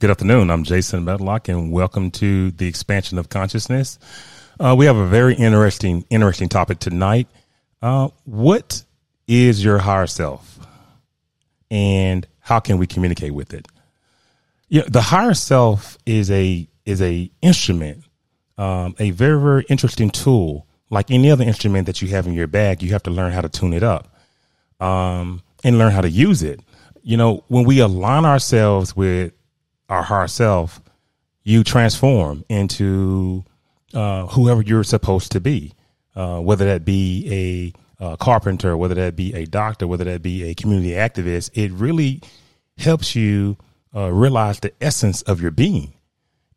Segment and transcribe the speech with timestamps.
[0.00, 0.48] Good afternoon.
[0.48, 3.98] I'm Jason Medlock, and welcome to the expansion of consciousness.
[4.60, 7.26] Uh, we have a very interesting, interesting topic tonight.
[7.82, 8.84] Uh, what
[9.26, 10.60] is your higher self,
[11.68, 13.66] and how can we communicate with it?
[14.68, 18.04] Yeah, the higher self is a is a instrument,
[18.56, 20.68] um, a very very interesting tool.
[20.90, 23.40] Like any other instrument that you have in your bag, you have to learn how
[23.40, 24.14] to tune it up,
[24.78, 26.60] um, and learn how to use it.
[27.02, 29.32] You know, when we align ourselves with
[29.88, 30.80] our higher self,
[31.44, 33.44] you transform into
[33.94, 35.72] uh, whoever you're supposed to be,
[36.14, 40.54] uh, whether that be a, carpenter, whether that be a doctor, whether that be a
[40.54, 41.50] community activist.
[41.54, 42.22] It really
[42.76, 43.56] helps you
[43.94, 45.94] uh, realize the essence of your being.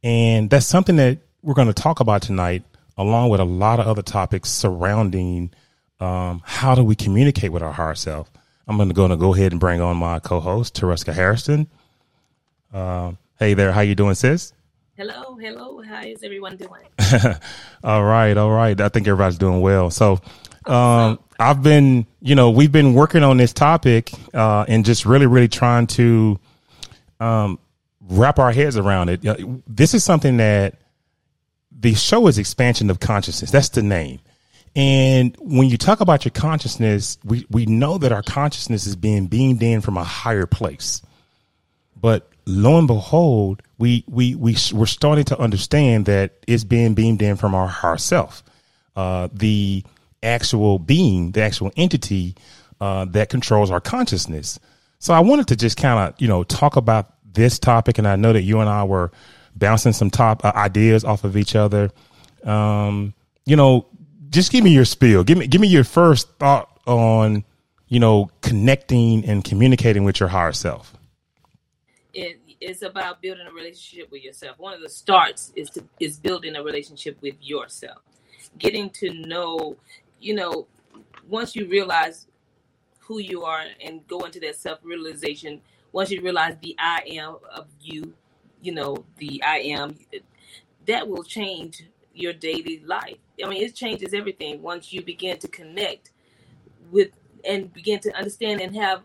[0.04, 2.64] And that's something that we're going to talk about tonight,
[2.98, 5.52] along with a lot of other topics surrounding
[6.00, 8.30] um, how do we communicate with our higher self.
[8.68, 11.68] I'm going to go, to go ahead and bring on my co-host, Tereska Harrison.
[12.74, 14.54] Uh, hey there, how you doing, sis?
[14.96, 15.82] Hello, hello.
[15.82, 16.84] How is everyone doing?
[17.84, 18.80] all right, all right.
[18.80, 19.90] I think everybody's doing well.
[19.90, 20.20] So,
[20.66, 25.26] um, I've been, you know, we've been working on this topic uh, and just really,
[25.26, 26.40] really trying to
[27.20, 27.60] um,
[28.10, 29.22] wrap our heads around it.
[29.68, 30.76] This is something that
[31.72, 33.52] the show is expansion of consciousness.
[33.52, 34.20] That's the name.
[34.76, 39.28] And when you talk about your consciousness, we, we know that our consciousness is being
[39.28, 41.02] beamed in from a higher place.
[42.00, 47.22] But lo and behold, we we we we're starting to understand that it's being beamed
[47.22, 48.44] in from our higher self,
[48.96, 49.84] uh, the
[50.24, 52.36] actual being, the actual entity
[52.80, 54.60] uh, that controls our consciousness.
[55.00, 58.16] So I wanted to just kind of you know talk about this topic, and I
[58.16, 59.12] know that you and I were
[59.56, 61.92] bouncing some top uh, ideas off of each other.
[62.44, 63.14] Um,
[63.46, 63.88] you know,
[64.30, 65.24] just give me your spiel.
[65.24, 67.44] Give me give me your first thought on
[67.88, 70.96] you know connecting and communicating with your higher self.
[72.62, 74.60] It is about building a relationship with yourself.
[74.60, 77.98] One of the starts is to is building a relationship with yourself.
[78.60, 79.78] Getting to know,
[80.20, 80.68] you know,
[81.28, 82.28] once you realize
[83.00, 85.60] who you are and go into that self realization,
[85.92, 88.14] once you realize the I am of you,
[88.62, 89.98] you know, the I am,
[90.86, 91.84] that will change
[92.14, 93.18] your daily life.
[93.44, 96.12] I mean, it changes everything once you begin to connect
[96.92, 97.10] with
[97.44, 99.02] and begin to understand and have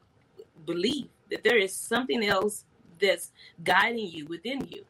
[0.66, 2.64] belief that there is something else
[3.00, 3.30] that's
[3.62, 4.84] guiding you within you.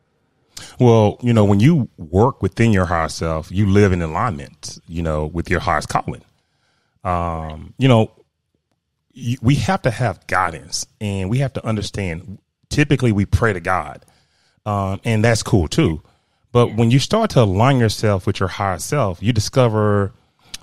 [0.81, 5.03] Well, you know, when you work within your higher self, you live in alignment, you
[5.03, 6.23] know, with your highest calling.
[7.05, 8.11] Um, you know,
[9.41, 12.39] we have to have guidance and we have to understand.
[12.69, 14.05] Typically, we pray to God,
[14.65, 16.03] um, and that's cool too.
[16.53, 20.13] But when you start to align yourself with your higher self, you discover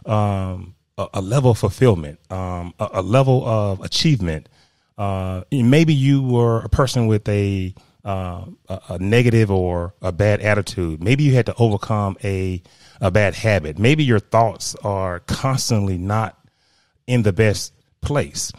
[0.06, 4.50] um, a, a, level of fulfillment, um, a, a, level of achievement,
[4.98, 7.74] uh, maybe you were a person with a,
[8.06, 8.46] uh,
[8.90, 11.04] a, negative or a bad attitude.
[11.04, 12.62] Maybe you had to overcome a
[13.02, 13.78] a bad habit.
[13.78, 16.40] Maybe your thoughts are constantly not
[17.06, 18.52] in the best place.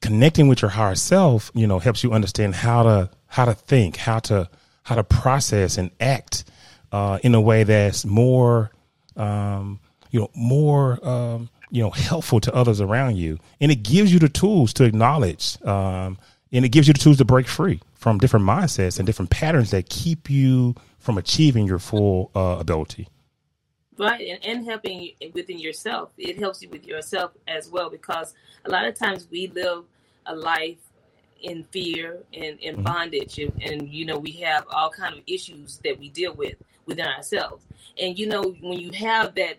[0.00, 3.96] Connecting with your higher self, you know, helps you understand how to how to think,
[3.96, 4.48] how to
[4.82, 6.44] how to process and act
[6.90, 8.72] uh, in a way that's more,
[9.16, 9.78] um,
[10.10, 13.38] you know, more um, you know helpful to others around you.
[13.60, 16.18] And it gives you the tools to acknowledge um,
[16.52, 19.70] and it gives you the tools to break free from different mindsets and different patterns
[19.70, 23.08] that keep you from achieving your full uh, ability.
[23.98, 26.10] Right and, and helping within yourself.
[26.18, 28.34] It helps you with yourself as well because
[28.66, 29.84] a lot of times we live
[30.26, 30.78] a life
[31.40, 32.82] in fear and in mm-hmm.
[32.82, 36.54] bondage and, and you know we have all kind of issues that we deal with
[36.84, 37.64] within ourselves.
[37.98, 39.56] And you know when you have that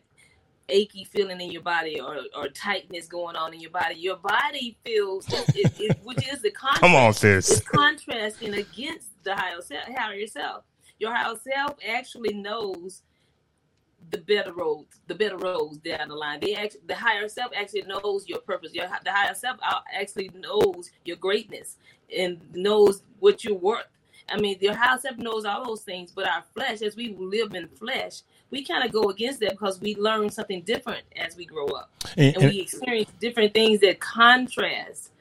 [0.69, 4.77] achy feeling in your body or, or tightness going on in your body, your body
[4.83, 5.25] feels,
[5.55, 6.81] it, it, which is the contrast.
[6.81, 7.61] Come on, sis.
[7.61, 10.63] Contrasting against the higher self, higher self.
[10.99, 13.01] Your higher self actually knows
[14.11, 16.39] the better roads, the better roads down the line.
[16.39, 18.73] They actually, the higher self actually knows your purpose.
[18.73, 21.77] Your the higher self uh, actually knows your greatness
[22.15, 23.87] and knows what you're worth.
[24.29, 27.53] I mean, your higher self knows all those things, but our flesh, as we live
[27.53, 31.45] in flesh, we kind of go against that because we learn something different as we
[31.45, 35.11] grow up, and, and we experience different things that contrast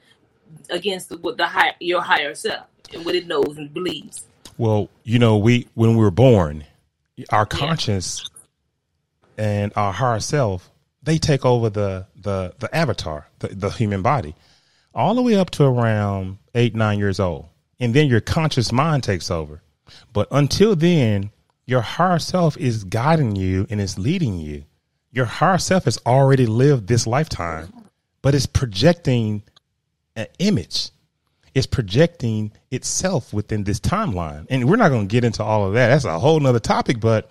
[0.69, 4.27] against the, what the high, your higher self and what it knows and believes.
[4.57, 6.65] Well, you know, we when we were born,
[7.29, 8.29] our conscience
[9.37, 9.45] yeah.
[9.45, 10.69] and our higher self
[11.03, 14.35] they take over the the the avatar, the, the human body,
[14.95, 17.47] all the way up to around eight nine years old,
[17.83, 19.61] and then your conscious mind takes over.
[20.13, 21.31] But until then,
[21.65, 24.63] your higher self is guiding you and is leading you.
[25.11, 27.73] Your higher self has already lived this lifetime,
[28.21, 29.43] but it's projecting
[30.15, 30.91] an image.
[31.53, 34.47] It's projecting itself within this timeline.
[34.49, 35.89] And we're not going to get into all of that.
[35.89, 37.29] That's a whole nother topic, but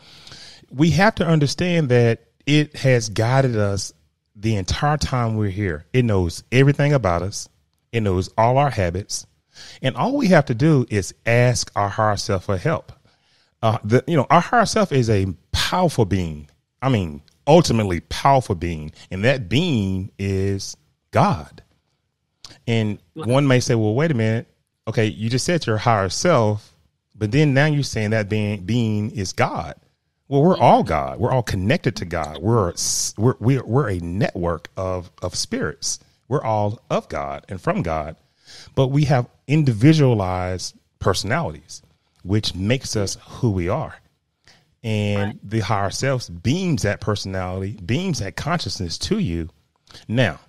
[0.70, 3.94] we have to understand that it has guided us
[4.37, 5.87] the entire time we're here.
[5.94, 7.48] It knows everything about us.
[7.90, 9.26] It knows all our habits.
[9.82, 12.92] And all we have to do is ask our higher self for help.
[13.62, 16.48] Uh, the, you know, our higher self is a powerful being.
[16.80, 18.92] I mean, ultimately powerful being.
[19.10, 20.76] And that being is
[21.10, 21.62] God.
[22.66, 24.46] And one may say, well, wait a minute.
[24.88, 26.74] Okay, you just said your higher self,
[27.14, 29.76] but then now you're saying that being being is God.
[30.28, 31.20] Well, we're all God.
[31.20, 32.38] We're all connected to God.
[32.38, 32.72] We're
[33.16, 36.00] we're we're, we're a network of of spirits.
[36.28, 38.16] We're all of God and from God,
[38.75, 41.82] but we have individualized personalities,
[42.22, 43.96] which makes us who we are.
[44.84, 45.50] And right.
[45.50, 49.49] the higher self beams that personality, beams that consciousness to you.
[50.08, 50.40] Now,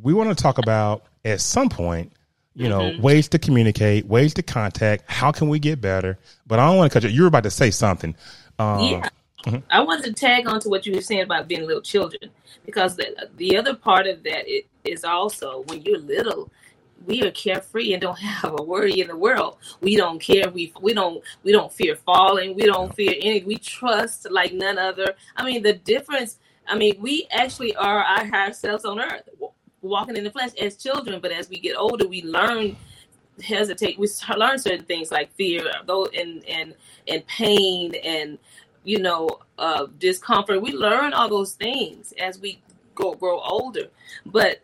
[0.00, 2.12] we want to talk about at some point,
[2.54, 3.02] you know, mm-hmm.
[3.02, 5.04] ways to communicate, ways to contact.
[5.06, 6.18] How can we get better?
[6.46, 7.14] But I don't want to cut you.
[7.14, 8.16] You're about to say something.
[8.58, 9.08] Um, yeah.
[9.44, 9.58] Mm-hmm.
[9.70, 12.30] I wanted to tag on to what you were saying about being little children,
[12.64, 14.46] because the, the other part of that
[14.84, 16.50] is also when you're little,
[17.04, 19.58] we are carefree and don't have a worry in the world.
[19.80, 20.50] We don't care.
[20.50, 22.54] We we don't we don't fear falling.
[22.54, 23.44] We don't fear any.
[23.44, 25.14] We trust like none other.
[25.36, 26.38] I mean, the difference.
[26.68, 29.28] I mean, we actually are our higher selves on earth
[29.82, 32.76] walking in the flesh as children, but as we get older, we learn
[33.42, 33.98] hesitate.
[33.98, 36.74] We learn certain things like fear, though, and and
[37.08, 38.38] and pain, and
[38.84, 39.28] you know,
[39.58, 40.62] uh, discomfort.
[40.62, 42.60] We learn all those things as we
[42.94, 43.88] go grow older.
[44.24, 44.60] But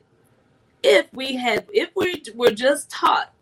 [0.83, 3.33] if we had, if we were just taught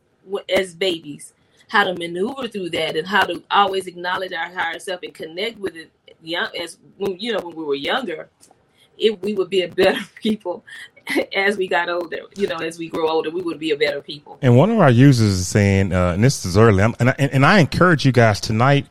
[0.54, 1.32] as babies
[1.68, 5.58] how to maneuver through that and how to always acknowledge our higher self and connect
[5.58, 5.90] with it
[6.22, 8.28] young as when you know when we were younger
[8.98, 10.64] if we would be a better people
[11.34, 14.00] as we got older, you know, as we grow older, we would be a better
[14.00, 14.38] people.
[14.42, 17.44] And one of our users is saying, uh, and this is early, and I, and
[17.44, 18.86] I encourage you guys tonight,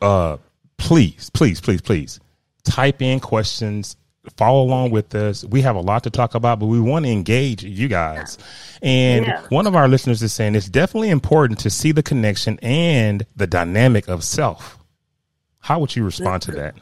[0.00, 0.38] uh,
[0.78, 2.20] please, please, please, please
[2.64, 3.96] type in questions,
[4.36, 5.44] follow along with us.
[5.44, 8.38] We have a lot to talk about, but we want to engage you guys.
[8.82, 9.42] And yeah.
[9.48, 13.46] one of our listeners is saying it's definitely important to see the connection and the
[13.46, 14.78] dynamic of self.
[15.60, 16.74] How would you respond to that?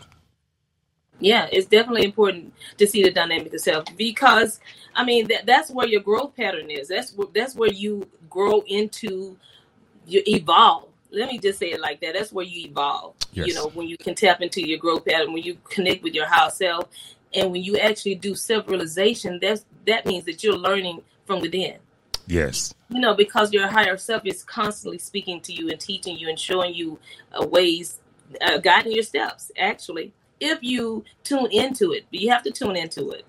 [1.21, 4.61] yeah, it's definitely important to see the dynamic of self because
[4.95, 6.89] I mean that that's where your growth pattern is.
[6.89, 9.37] That's that's where you grow into
[10.07, 10.89] you evolve.
[11.11, 12.15] Let me just say it like that.
[12.15, 13.15] That's where you evolve.
[13.33, 13.47] Yes.
[13.47, 16.27] You know, when you can tap into your growth pattern, when you connect with your
[16.27, 16.89] higher self,
[17.35, 21.79] and when you actually do self realization, that's that means that you're learning from within.
[22.27, 22.75] Yes.
[22.89, 26.39] You know, because your higher self is constantly speaking to you and teaching you and
[26.39, 26.99] showing you
[27.39, 28.01] uh, ways,
[28.41, 32.05] uh, guiding your steps, actually if you tune into it.
[32.11, 33.25] But you have to tune into it.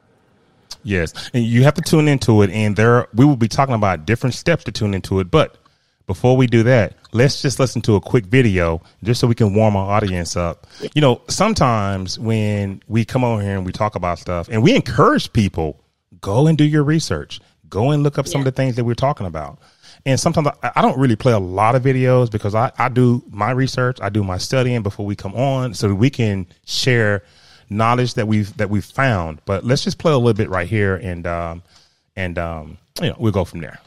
[0.84, 4.06] Yes, and you have to tune into it, and there we will be talking about
[4.06, 5.32] different steps to tune into it.
[5.32, 5.58] But
[6.08, 9.54] before we do that, let's just listen to a quick video just so we can
[9.54, 10.68] warm our audience up.
[10.94, 14.76] You know, sometimes when we come over here and we talk about stuff, and we
[14.76, 15.82] encourage people
[16.22, 18.48] go and do your research, go and look up some yeah.
[18.48, 19.60] of the things that we're talking about.
[20.06, 23.24] And sometimes I, I, don't really play a lot of videos because I, I do
[23.32, 27.24] my research, I do my studying before we come on so that we can share
[27.70, 29.40] knowledge that we've that we've found.
[29.46, 31.64] But let's just play a little bit right here and um
[32.16, 33.80] and um you know we'll go from there.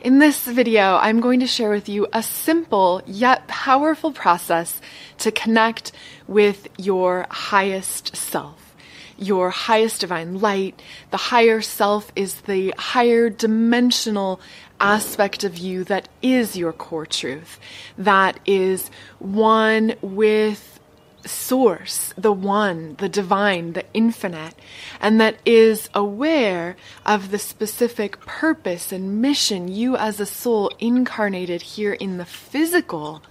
[0.00, 4.80] In this video, I'm going to share with you a simple yet powerful process
[5.18, 5.90] to connect
[6.28, 8.68] with your highest self
[9.20, 10.80] your highest divine light.
[11.10, 14.40] The higher self is the higher dimensional
[14.80, 17.58] aspect of you that is your core truth,
[17.96, 20.77] that is one with
[21.24, 24.54] source, the one, the divine, the infinite,
[25.00, 31.62] and that is aware of the specific purpose and mission you as a soul incarnated
[31.62, 33.22] here in the physical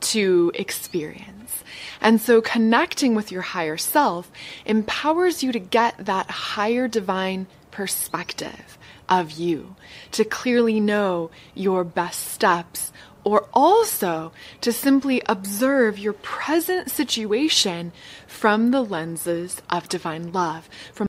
[0.00, 1.64] to experience.
[2.00, 4.30] And so connecting with your higher self
[4.66, 9.76] empowers you to get that higher divine perspective of you,
[10.12, 12.92] to clearly know your best steps,
[13.24, 17.92] or also to simply observe your present situation
[18.26, 20.68] from the lenses of divine love.
[20.92, 21.06] From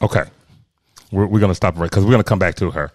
[0.00, 0.24] okay,
[1.10, 2.92] we're, we're going to stop right because we're going to come back to her.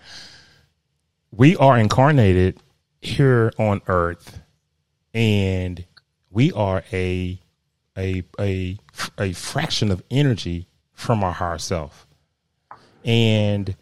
[1.32, 2.60] We are incarnated
[3.02, 4.40] here on earth,
[5.14, 5.86] and
[6.32, 7.40] we are a
[7.98, 8.78] a a
[9.18, 12.08] a fraction of energy from our higher self.
[13.06, 13.76] And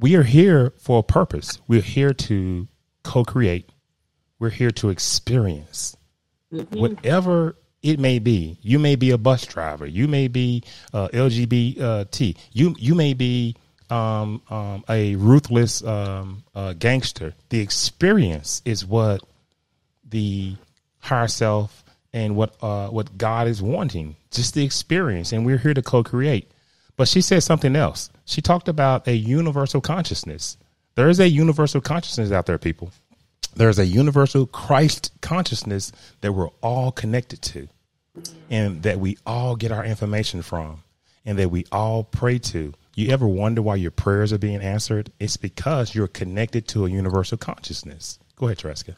[0.00, 1.60] we are here for a purpose.
[1.68, 2.68] We're here to
[3.08, 3.70] co-create.
[4.38, 5.96] We're here to experience
[6.52, 6.78] mm-hmm.
[6.78, 8.58] whatever it may be.
[8.60, 9.86] You may be a bus driver.
[9.86, 10.62] You may be
[10.92, 12.36] uh, LGBT.
[12.52, 13.56] You you may be
[13.90, 17.34] um, um, a ruthless um, uh, gangster.
[17.48, 19.22] The experience is what
[20.08, 20.56] the
[20.98, 24.16] higher self and what uh, what God is wanting.
[24.30, 26.50] Just the experience, and we're here to co-create.
[26.96, 28.10] But she said something else.
[28.26, 30.58] She talked about a universal consciousness.
[30.98, 32.90] There is a universal consciousness out there, people.
[33.54, 37.68] There's a universal Christ consciousness that we're all connected to,
[38.50, 40.82] and that we all get our information from,
[41.24, 42.74] and that we all pray to.
[42.96, 45.12] You ever wonder why your prayers are being answered?
[45.20, 48.18] It's because you're connected to a universal consciousness.
[48.34, 48.96] Go ahead, Treska.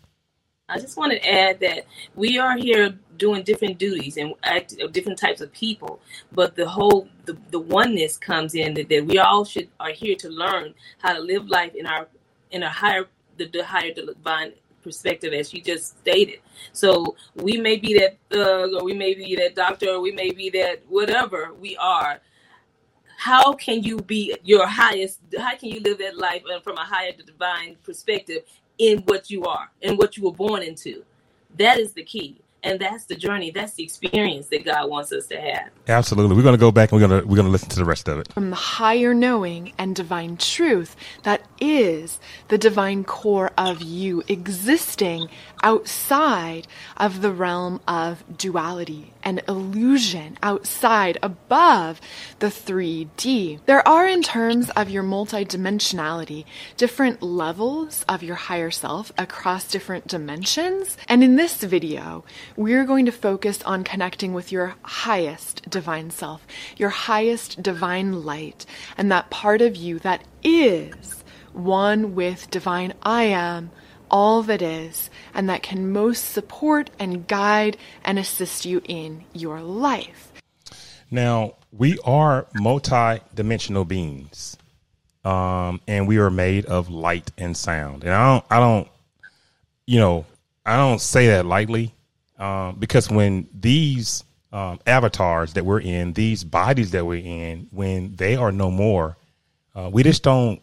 [0.70, 5.18] I just want to add that we are here doing different duties and act, different
[5.18, 6.00] types of people,
[6.32, 10.16] but the whole the, the oneness comes in that, that we all should are here
[10.16, 12.06] to learn how to live life in our
[12.52, 16.38] in a higher the, the higher divine perspective as you just stated.
[16.72, 20.30] So we may be that thug or we may be that doctor or we may
[20.30, 22.20] be that whatever we are.
[23.18, 25.20] How can you be your highest?
[25.38, 28.44] How can you live that life uh, from a higher divine perspective
[28.80, 31.04] in what you are and what you were born into.
[31.56, 35.26] That is the key and that's the journey that's the experience that god wants us
[35.28, 35.70] to have.
[35.88, 36.37] Absolutely.
[36.37, 37.84] We're going to go back and we're going to we're going to listen to the
[37.84, 38.32] rest of it.
[38.32, 45.28] From the higher knowing and divine truth that is the divine core of you existing
[45.62, 52.00] outside of the realm of duality and illusion outside above
[52.38, 53.60] the 3D.
[53.66, 56.44] There are, in terms of your multidimensionality,
[56.76, 60.96] different levels of your higher self across different dimensions.
[61.08, 62.24] And in this video,
[62.56, 68.66] we're going to focus on connecting with your highest divine self, your highest divine light,
[68.96, 73.70] and that part of you that is one with divine I am,
[74.10, 79.60] all that is, and that can most support and guide and assist you in your
[79.60, 80.32] life.
[81.10, 84.56] Now, we are multi dimensional beings.
[85.22, 88.04] Um, and we are made of light and sound.
[88.04, 88.88] And I don't, I don't,
[89.86, 90.24] you know,
[90.64, 91.94] I don't say that lightly
[92.38, 98.16] um, because when these um, avatars that we're in, these bodies that we're in, when
[98.16, 99.18] they are no more,
[99.74, 100.62] uh, we just don't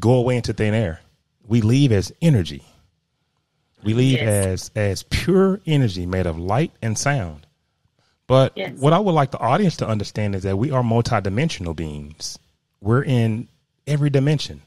[0.00, 1.00] go away into thin air.
[1.46, 2.64] We leave as energy.
[3.82, 4.46] We leave yes.
[4.46, 7.46] as as pure energy made of light and sound.
[8.26, 8.72] But yes.
[8.78, 12.38] what I would like the audience to understand is that we are multidimensional beings.
[12.80, 13.48] We're in
[13.86, 14.62] every dimension.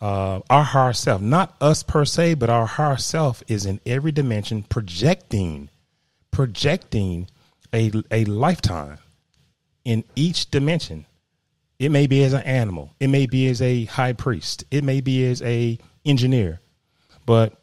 [0.00, 4.12] Uh, our higher self, not us per se, but our higher self is in every
[4.12, 5.70] dimension, projecting,
[6.30, 7.28] projecting
[7.72, 8.98] a a lifetime
[9.84, 11.06] in each dimension.
[11.78, 15.00] It may be as an animal, it may be as a high priest, it may
[15.00, 16.60] be as a engineer,
[17.26, 17.60] but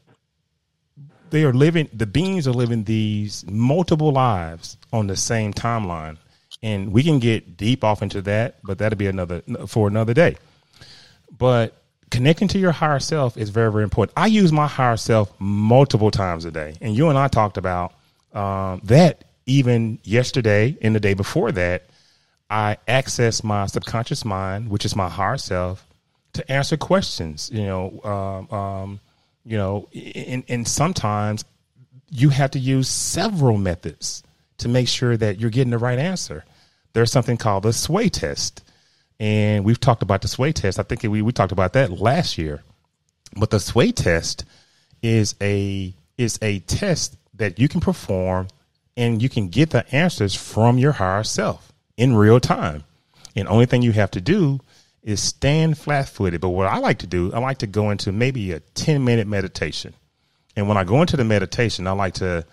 [1.29, 1.89] they are living.
[1.93, 6.17] The beings are living these multiple lives on the same timeline,
[6.61, 10.37] and we can get deep off into that, but that'll be another for another day.
[11.35, 11.81] But
[12.11, 14.13] connecting to your higher self is very, very important.
[14.15, 16.75] I use my higher self multiple times a day.
[16.81, 17.93] And you and I talked about
[18.33, 21.83] um, that even yesterday and the day before that.
[22.49, 25.87] I access my subconscious mind, which is my higher self,
[26.33, 27.49] to answer questions.
[27.53, 28.99] You know, um, um,
[29.45, 31.45] you know, and, and sometimes
[32.09, 34.23] you have to use several methods
[34.59, 36.45] to make sure that you're getting the right answer.
[36.93, 38.63] There's something called the sway test
[39.19, 40.79] and we've talked about the sway test.
[40.79, 42.61] I think we, we talked about that last year.
[43.37, 44.45] But the sway test
[45.01, 48.47] is a is a test that you can perform
[48.95, 52.83] and you can get the answers from your higher self in real time.
[53.35, 54.59] And only thing you have to do
[55.03, 56.41] is stand flat footed.
[56.41, 59.27] But what I like to do, I like to go into maybe a 10 minute
[59.27, 59.93] meditation.
[60.55, 62.45] And when I go into the meditation, I like to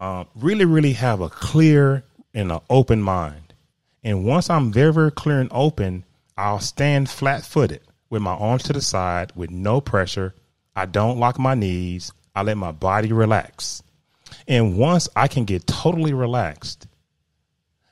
[0.00, 3.54] uh, really, really have a clear and an open mind.
[4.04, 6.04] And once I'm very, very clear and open,
[6.36, 10.34] I'll stand flat footed with my arms to the side with no pressure.
[10.74, 12.12] I don't lock my knees.
[12.34, 13.82] I let my body relax.
[14.48, 16.86] And once I can get totally relaxed,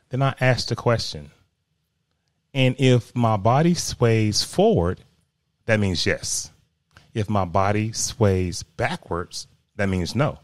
[0.08, 1.30] then I ask the question.
[2.52, 5.04] And if my body sways forward,
[5.66, 6.50] that means yes.
[7.14, 10.38] If my body sways backwards, that means no.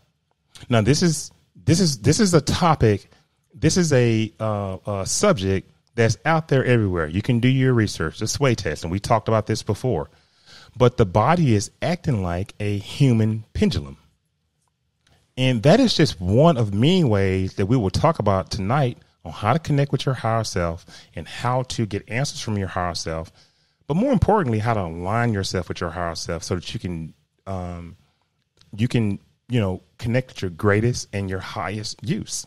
[0.69, 3.11] Now this is this is this is a topic
[3.59, 7.09] this is a, uh, a subject that's out there everywhere.
[7.09, 10.11] You can do your research, the sway test, and we talked about this before.
[10.77, 13.97] But the body is acting like a human pendulum.
[15.39, 19.33] And that is just one of many ways that we will talk about tonight on
[19.33, 22.95] how to connect with your higher self and how to get answers from your higher
[22.95, 23.33] self.
[23.87, 27.13] But more importantly, how to align yourself with your higher self so that you can,
[27.47, 27.97] um,
[28.77, 29.19] you can,
[29.49, 32.47] you know, connect with your greatest and your highest use.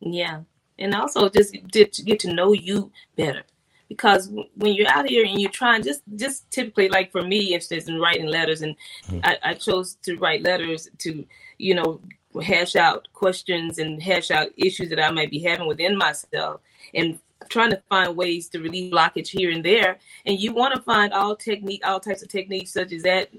[0.00, 0.40] Yeah.
[0.78, 3.42] And also just to, to get to know you better.
[3.88, 7.86] Because when you're out here and you're trying, just just typically like for me, instance,
[7.86, 8.74] in writing letters, and
[9.06, 9.20] mm-hmm.
[9.22, 11.24] I, I chose to write letters to,
[11.58, 12.00] you know,
[12.42, 16.60] hash out questions and hash out issues that I might be having within myself
[16.94, 19.98] and trying to find ways to relieve blockage here and there.
[20.26, 23.30] And you want to find all technique, all types of techniques such as that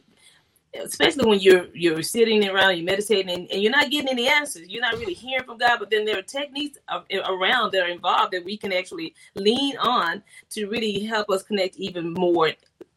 [0.84, 4.68] especially when you're you're sitting around, you're meditating, and, and, you're not getting any answers.
[4.68, 5.78] You're not really hearing from God.
[5.80, 10.24] But then there are techniques around that are involved that we can actually lean on
[10.52, 12.52] to really help us connect even more.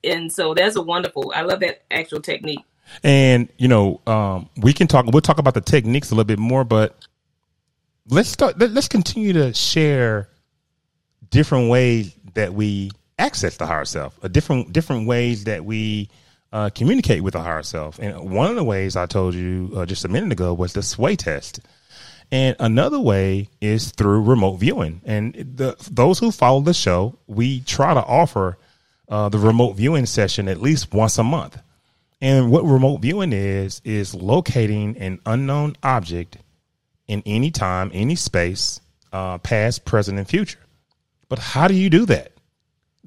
[0.05, 1.33] And so that's a wonderful.
[1.35, 2.64] I love that actual technique.
[3.02, 5.07] And you know, um, we can talk.
[5.07, 6.97] We'll talk about the techniques a little bit more, but
[8.09, 8.59] let's start.
[8.59, 10.28] Let, let's continue to share
[11.30, 16.09] different ways that we access the higher self, a different different ways that we
[16.52, 17.99] uh, communicate with the higher self.
[17.99, 20.83] And one of the ways I told you uh, just a minute ago was the
[20.83, 21.61] sway test.
[22.30, 25.00] And another way is through remote viewing.
[25.04, 28.59] And the, those who follow the show, we try to offer
[29.09, 31.59] uh, the remote viewing session at least once a month.
[32.20, 36.38] And what remote viewing is, is locating an unknown object
[37.06, 38.80] in any time, any space,
[39.12, 40.58] uh, past, present, and future.
[41.28, 42.32] But how do you do that?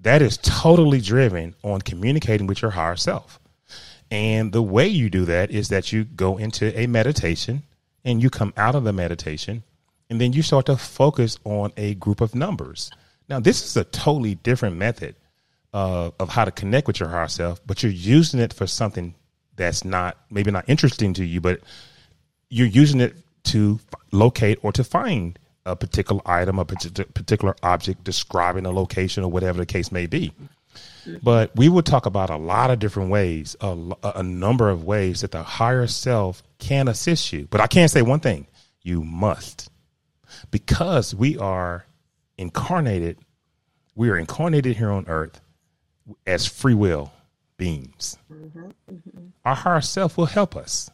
[0.01, 3.39] that is totally driven on communicating with your higher self.
[4.09, 7.63] And the way you do that is that you go into a meditation
[8.03, 9.63] and you come out of the meditation
[10.09, 12.91] and then you start to focus on a group of numbers.
[13.29, 15.15] Now, this is a totally different method
[15.73, 19.15] uh, of how to connect with your higher self, but you're using it for something
[19.55, 21.61] that's not maybe not interesting to you, but
[22.49, 23.79] you're using it to
[24.11, 29.59] locate or to find a particular item, a particular object describing a location or whatever
[29.59, 30.33] the case may be.
[31.23, 35.21] But we will talk about a lot of different ways, a, a, number of ways
[35.21, 37.47] that the higher self can assist you.
[37.49, 38.47] But I can't say one thing
[38.83, 39.69] you must.
[40.51, 41.85] Because we are
[42.37, 43.17] incarnated,
[43.95, 45.41] we are incarnated here on earth
[46.25, 47.11] as free will
[47.57, 48.17] beings.
[48.31, 49.25] Mm-hmm, mm-hmm.
[49.45, 50.89] Our higher self will help us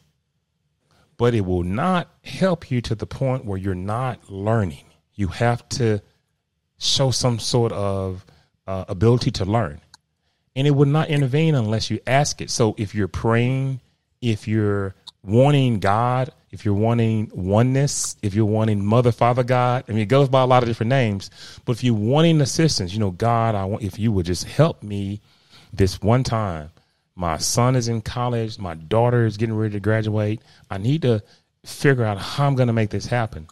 [1.17, 4.85] but it will not help you to the point where you're not learning.
[5.15, 6.01] You have to
[6.77, 8.23] show some sort of
[8.67, 9.81] uh, ability to learn.
[10.55, 12.49] And it will not intervene unless you ask it.
[12.49, 13.81] So if you're praying,
[14.21, 19.91] if you're wanting God, if you're wanting oneness, if you're wanting Mother, Father, God, I
[19.91, 21.29] mean, it goes by a lot of different names.
[21.65, 24.81] But if you're wanting assistance, you know, God, I want if you would just help
[24.83, 25.21] me
[25.73, 26.71] this one time
[27.17, 28.59] my son is in college.
[28.59, 30.39] My daughter is getting ready to graduate.
[30.69, 31.23] I need to
[31.65, 33.47] figure out how I'm going to make this happen.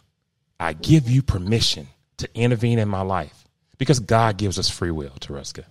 [0.60, 3.44] I give you permission to intervene in my life
[3.76, 5.64] because God gives us free will, Tereska.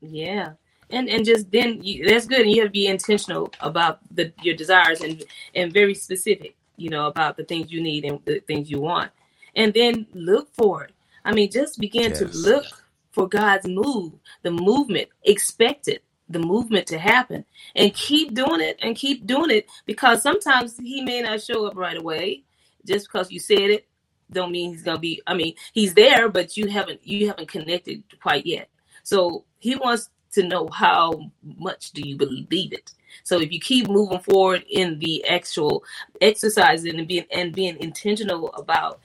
[0.00, 0.52] Yeah.
[0.88, 2.40] And and just then you, that's good.
[2.40, 5.22] And you have to be intentional about the your desires and
[5.54, 9.10] and very specific, you know, about the things you need and the things you want.
[9.56, 10.92] And then look for it.
[11.24, 12.18] I mean, just begin yes.
[12.18, 12.64] to look
[13.12, 17.44] for God's move, the movement, expect it the movement to happen
[17.76, 21.76] and keep doing it and keep doing it because sometimes he may not show up
[21.76, 22.42] right away
[22.86, 23.86] just because you said it
[24.32, 28.02] don't mean he's gonna be i mean he's there but you haven't you haven't connected
[28.22, 28.68] quite yet
[29.02, 33.88] so he wants to know how much do you believe it so if you keep
[33.88, 35.84] moving forward in the actual
[36.20, 39.00] exercising and being and being intentional about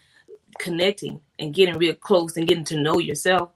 [0.58, 3.52] connecting and getting real close and getting to know yourself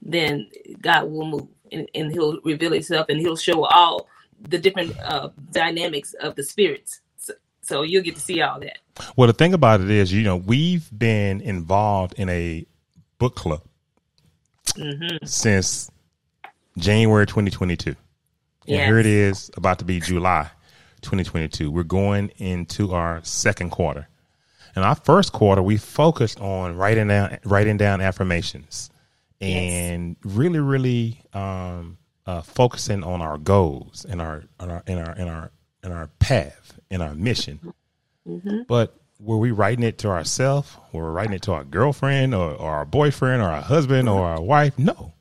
[0.00, 0.48] then
[0.80, 4.08] god will move and, and he'll reveal himself and he'll show all
[4.40, 7.00] the different uh, dynamics of the spirits.
[7.16, 8.78] So, so you'll get to see all that.
[9.16, 12.66] Well, the thing about it is, you know, we've been involved in a
[13.18, 13.62] book club
[14.74, 15.24] mm-hmm.
[15.24, 15.90] since
[16.78, 17.96] January 2022.
[18.66, 18.86] And yes.
[18.86, 20.50] here it is about to be July
[21.02, 21.70] 2022.
[21.70, 24.08] We're going into our second quarter.
[24.74, 28.90] In our first quarter, we focused on writing down writing down affirmations
[29.40, 30.34] and yes.
[30.34, 35.28] really, really um, uh, focusing on our goals and our, in our in our in
[35.28, 35.50] our
[35.84, 37.72] in our path in our mission.
[38.28, 38.62] Mm-hmm.
[38.66, 40.76] But were we writing it to ourselves?
[40.92, 44.26] Were we writing it to our girlfriend or, or our boyfriend or our husband or
[44.26, 44.78] our wife?
[44.78, 45.14] No,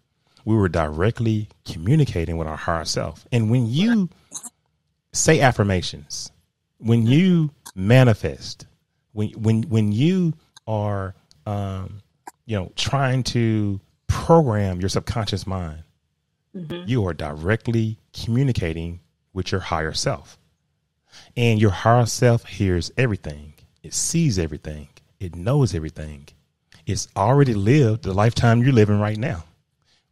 [0.45, 3.27] we were directly communicating with our higher self.
[3.31, 4.09] And when you
[5.11, 6.31] say affirmations,
[6.77, 8.67] when you manifest,
[9.13, 10.33] when when when you
[10.67, 12.01] are um,
[12.45, 15.83] you know trying to program your subconscious mind,
[16.55, 16.87] mm-hmm.
[16.87, 18.99] you are directly communicating
[19.33, 20.37] with your higher self.
[21.35, 26.27] And your higher self hears everything, it sees everything, it knows everything.
[26.85, 29.43] It's already lived the lifetime you're living right now.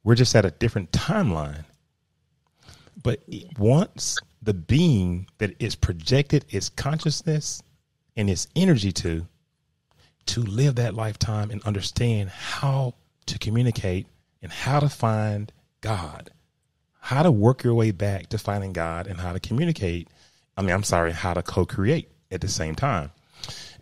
[0.03, 1.63] We're just at a different timeline.
[3.01, 3.23] But
[3.57, 7.63] once the being that is projected its consciousness
[8.15, 9.27] and its energy to,
[10.27, 14.07] to live that lifetime and understand how to communicate
[14.41, 16.31] and how to find God,
[16.99, 20.09] how to work your way back to finding God and how to communicate.
[20.57, 23.11] I mean, I'm sorry, how to co create at the same time.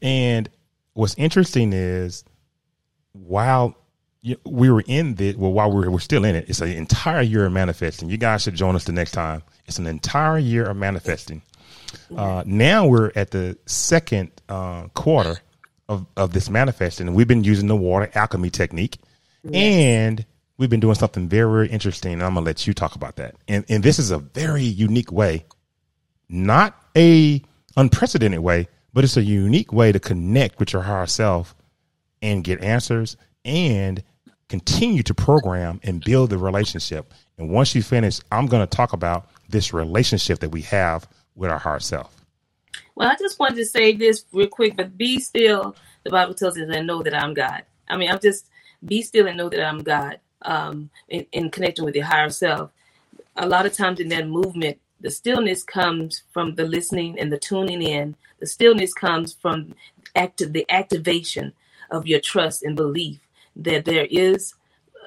[0.02, 0.50] And
[0.94, 2.24] what's interesting is
[3.14, 3.76] while
[4.46, 7.46] we were in the well, while we're, we're still in it, it's an entire year
[7.46, 8.10] of manifesting.
[8.10, 9.42] You guys should join us the next time.
[9.66, 11.42] It's an entire year of manifesting.
[12.16, 15.38] Uh, now we're at the second uh, quarter
[15.90, 18.98] of, of this manifesting, and we've been using the water alchemy technique,
[19.44, 19.54] yes.
[19.54, 20.26] and
[20.58, 22.14] we've been doing something very, very interesting.
[22.14, 23.36] And I'm gonna let you talk about that.
[23.48, 25.46] And and this is a very unique way,
[26.30, 27.42] not a
[27.76, 31.56] unprecedented way, but it's a unique way to connect with your higher self
[32.22, 34.04] and get answers and
[34.52, 37.14] continue to program and build the relationship.
[37.38, 41.50] And once you finish, I'm going to talk about this relationship that we have with
[41.50, 42.14] our higher self.
[42.96, 45.74] Well, I just wanted to say this real quick, but be still.
[46.04, 47.64] The Bible tells us and know that I'm God.
[47.88, 48.50] I mean, I'm just
[48.84, 50.20] be still and know that I'm God.
[50.42, 52.72] Um, in, in connecting with your higher self.
[53.38, 57.38] A lot of times in that movement, the stillness comes from the listening and the
[57.40, 58.16] tuning in.
[58.40, 59.76] The stillness comes from
[60.14, 61.54] active the activation
[61.90, 63.21] of your trust and belief
[63.56, 64.54] that there is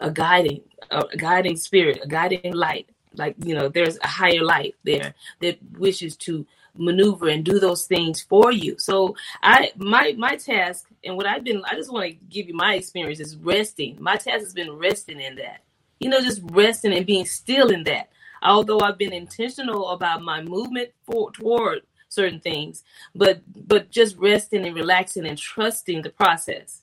[0.01, 2.89] a guiding, a guiding spirit, a guiding light.
[3.15, 7.87] Like you know, there's a higher light there that wishes to maneuver and do those
[7.87, 8.77] things for you.
[8.79, 12.55] So I my my task and what I've been I just want to give you
[12.55, 13.97] my experience is resting.
[14.01, 15.61] My task has been resting in that.
[16.01, 18.11] You know, just resting and being still in that.
[18.43, 22.83] Although I've been intentional about my movement for, toward certain things,
[23.15, 26.83] but but just resting and relaxing and trusting the process.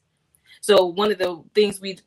[0.61, 1.97] So one of the things we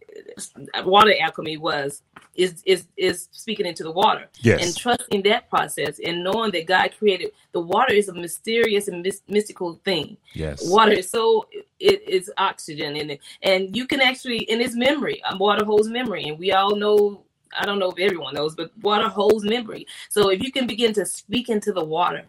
[0.84, 2.02] water alchemy was
[2.36, 4.64] is is is speaking into the water yes.
[4.64, 9.06] and trusting that process and knowing that God created the water is a mysterious and
[9.28, 10.16] mystical thing.
[10.34, 11.48] Yes, water is so
[11.80, 15.20] it is oxygen in it, and you can actually in its memory.
[15.36, 17.22] Water holds memory, and we all know.
[17.56, 19.86] I don't know if everyone knows, but water holds memory.
[20.08, 22.24] So if you can begin to speak into the water,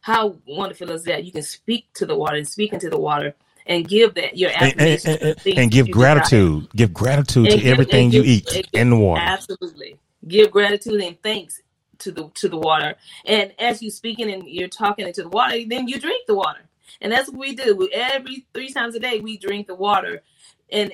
[0.00, 1.24] how wonderful is that?
[1.24, 3.34] You can speak to the water and speak into the water
[3.68, 6.68] and give that your affirmation and, and, and, and give gratitude.
[6.74, 9.22] Give gratitude to give, everything you eat and the water.
[9.24, 11.62] Absolutely, give gratitude and thanks
[11.98, 12.96] to the to the water.
[13.26, 16.62] And as you speaking and you're talking into the water, then you drink the water.
[17.00, 17.88] And that's what we do.
[17.92, 20.22] Every three times a day, we drink the water,
[20.72, 20.92] and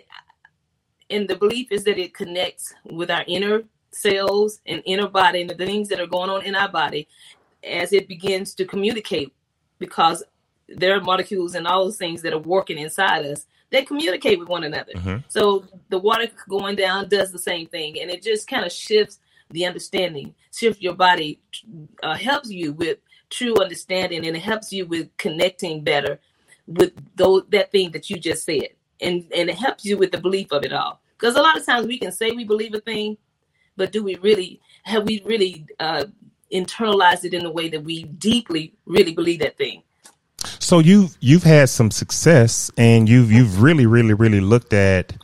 [1.11, 5.51] and the belief is that it connects with our inner cells and inner body and
[5.51, 7.07] the things that are going on in our body
[7.63, 9.33] as it begins to communicate
[9.79, 10.25] because
[10.69, 14.49] there are molecules and all those things that are working inside us they communicate with
[14.49, 14.93] one another.
[14.93, 15.17] Mm-hmm.
[15.29, 19.19] So the water going down does the same thing, and it just kind of shifts
[19.51, 21.41] the understanding, shifts your body,
[22.05, 22.99] uh, helps you with
[23.31, 26.21] true understanding, and it helps you with connecting better
[26.69, 28.69] with those that thing that you just said,
[29.01, 31.01] and and it helps you with the belief of it all.
[31.19, 33.17] Because a lot of times we can say we believe a thing,
[33.77, 36.05] but do we really have we really uh,
[36.53, 39.83] internalized it in a way that we deeply really believe that thing?
[40.59, 45.17] So you've you've had some success, and you've you've really really really looked at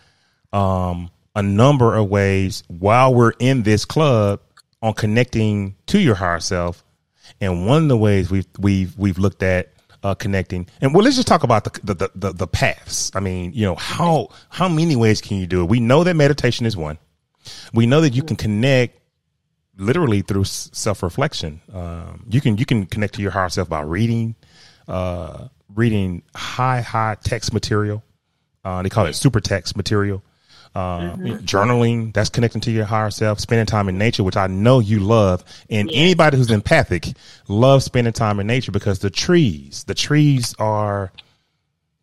[0.52, 4.40] um, a number of ways while we're in this club
[4.82, 6.84] on connecting to your higher self.
[7.40, 11.16] And one of the ways we've we've we've looked at uh, connecting, and well, let's
[11.16, 13.10] just talk about the, the the the paths.
[13.14, 15.68] I mean, you know how how many ways can you do it?
[15.68, 16.98] We know that meditation is one.
[17.72, 18.98] We know that you can connect
[19.76, 21.60] literally through self reflection.
[21.72, 24.34] Um, you can you can connect to your higher self by reading
[24.88, 28.02] uh, reading high, high text material.
[28.64, 30.22] Uh, they call it super text material.
[30.74, 31.44] Uh, mm-hmm.
[31.44, 35.00] Journaling, that's connecting to your higher self, spending time in nature, which I know you
[35.00, 35.44] love.
[35.68, 35.98] And yeah.
[35.98, 37.08] anybody who's empathic
[37.48, 41.12] loves spending time in nature because the trees, the trees are,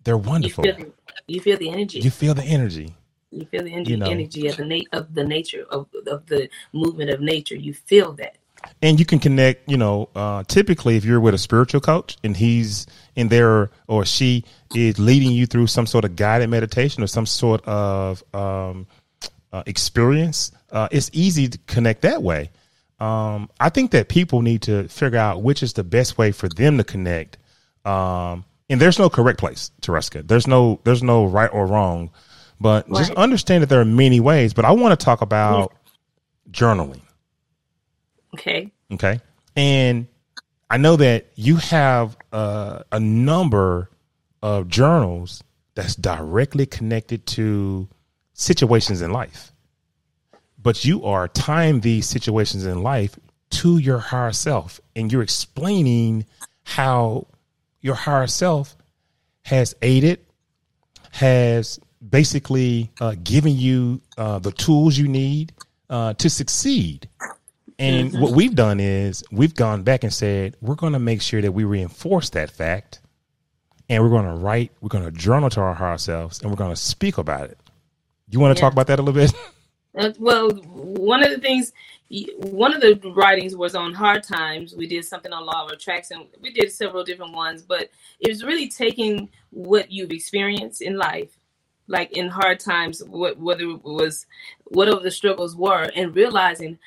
[0.03, 0.65] they're wonderful.
[0.65, 0.93] You feel,
[1.27, 1.99] you feel the energy.
[1.99, 2.93] You feel the energy.
[3.31, 6.25] You feel the energy, you know, energy of the na- of the nature of of
[6.27, 7.55] the movement of nature.
[7.55, 8.36] You feel that
[8.81, 12.37] and you can connect you know uh, typically if you're with a spiritual coach and
[12.37, 14.43] he's in there or she
[14.75, 18.87] is leading you through some sort of guided meditation or some sort of um,
[19.51, 22.49] uh, experience uh, it's easy to connect that way
[22.99, 26.49] um, i think that people need to figure out which is the best way for
[26.49, 27.37] them to connect
[27.85, 30.27] um, and there's no correct place Tereska.
[30.27, 32.11] there's no there's no right or wrong
[32.59, 32.99] but right.
[32.99, 36.51] just understand that there are many ways but i want to talk about yeah.
[36.51, 37.01] journaling
[38.33, 38.71] Okay.
[38.91, 39.19] Okay.
[39.55, 40.07] And
[40.69, 43.89] I know that you have uh, a number
[44.41, 45.43] of journals
[45.75, 47.87] that's directly connected to
[48.33, 49.51] situations in life,
[50.61, 53.17] but you are tying these situations in life
[53.49, 56.25] to your higher self, and you're explaining
[56.63, 57.27] how
[57.81, 58.75] your higher self
[59.43, 60.19] has aided,
[61.11, 65.53] has basically uh, given you uh, the tools you need
[65.89, 67.07] uh, to succeed.
[67.79, 68.21] And mm-hmm.
[68.21, 71.51] what we've done is we've gone back and said, we're going to make sure that
[71.51, 73.01] we reinforce that fact
[73.89, 76.57] and we're going to write, we're going to journal to our higher selves and we're
[76.57, 77.59] going to speak about it.
[78.29, 78.65] You want to yeah.
[78.65, 79.33] talk about that a little bit?
[79.97, 81.73] Uh, well, one of the things,
[82.37, 84.75] one of the writings was on hard times.
[84.75, 86.27] We did something on law of attraction.
[86.39, 91.39] We did several different ones, but it was really taking what you've experienced in life,
[91.87, 94.27] like in hard times, what, whether it was
[94.65, 96.77] whatever the struggles were, and realizing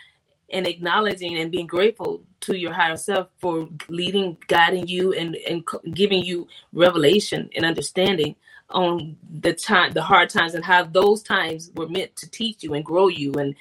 [0.53, 5.65] and acknowledging and being grateful to your higher self for leading, guiding you, and and
[5.95, 8.35] giving you revelation and understanding
[8.71, 12.75] on the time, the hard times, and how those times were meant to teach you
[12.75, 13.55] and grow you, and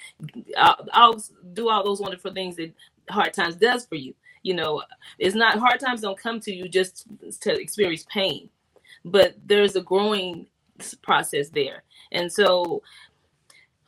[0.55, 1.23] uh, I'll, I'll
[1.53, 2.73] do all those wonderful things that
[3.09, 4.13] hard times does for you.
[4.43, 4.83] You know,
[5.17, 7.05] it's not hard times don't come to you just
[7.41, 8.49] to experience pain,
[9.03, 10.47] but there's a growing
[11.01, 12.81] process there, and so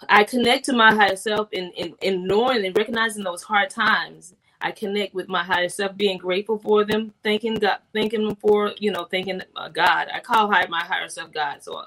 [0.10, 4.36] I connect to my higher self in, in, in knowing and recognizing those hard times.
[4.62, 8.92] I connect with my higher self, being grateful for them, thanking God, thanking for, you
[8.92, 10.08] know, thanking uh, God.
[10.14, 11.64] I call high, my higher self God.
[11.64, 11.86] So uh,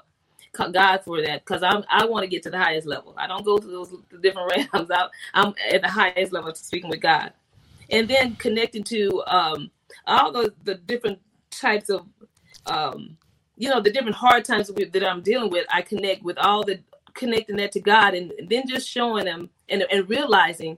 [0.73, 3.13] God for that because I'm I want to get to the highest level.
[3.17, 4.91] I don't go to those different realms.
[4.91, 7.33] I, I'm at the highest level speaking with God,
[7.89, 9.71] and then connecting to um,
[10.07, 11.19] all the the different
[11.51, 12.05] types of
[12.67, 13.17] um,
[13.57, 15.67] you know the different hard times that I'm dealing with.
[15.73, 16.79] I connect with all the
[17.15, 20.77] connecting that to God and then just showing them and, and realizing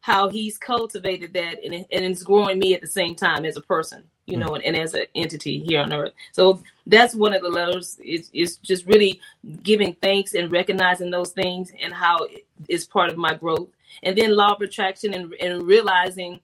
[0.00, 3.62] how he's cultivated that and, and it's growing me at the same time as a
[3.62, 4.56] person, you know, mm-hmm.
[4.56, 6.12] and, and, as an entity here on earth.
[6.32, 9.20] So that's one of the letters is, is just really
[9.62, 12.26] giving thanks and recognizing those things and how
[12.68, 13.68] it's part of my growth.
[14.02, 16.40] And then law of attraction and, and realizing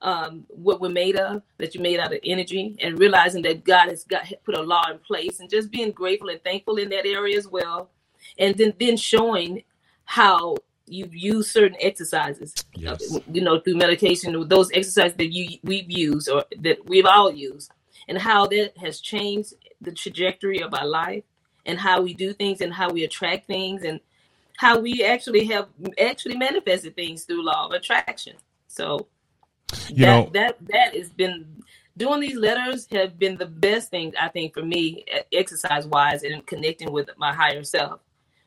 [0.00, 3.88] um, what we're made of, that you're made out of energy, and realizing that God
[3.88, 7.06] has got put a law in place, and just being grateful and thankful in that
[7.06, 7.88] area as well
[8.38, 9.62] and then then showing
[10.04, 13.18] how you use certain exercises yes.
[13.32, 17.70] you know through medication those exercises that you we've used or that we've all used
[18.08, 21.24] and how that has changed the trajectory of our life
[21.66, 24.00] and how we do things and how we attract things and
[24.58, 25.68] how we actually have
[26.00, 28.34] actually manifested things through law of attraction
[28.66, 29.06] so
[29.88, 31.46] you that, know that that has been
[31.96, 36.46] doing these letters have been the best thing i think for me exercise wise and
[36.46, 38.00] connecting with my higher self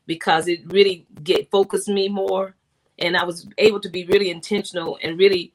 [0.06, 2.56] because it really get focused me more
[3.00, 5.54] and I was able to be really intentional and really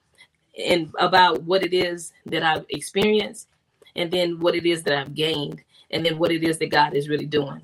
[0.58, 3.48] and about what it is that I've experienced
[3.96, 6.94] and then what it is that I've gained and then what it is that God
[6.94, 7.62] is really doing.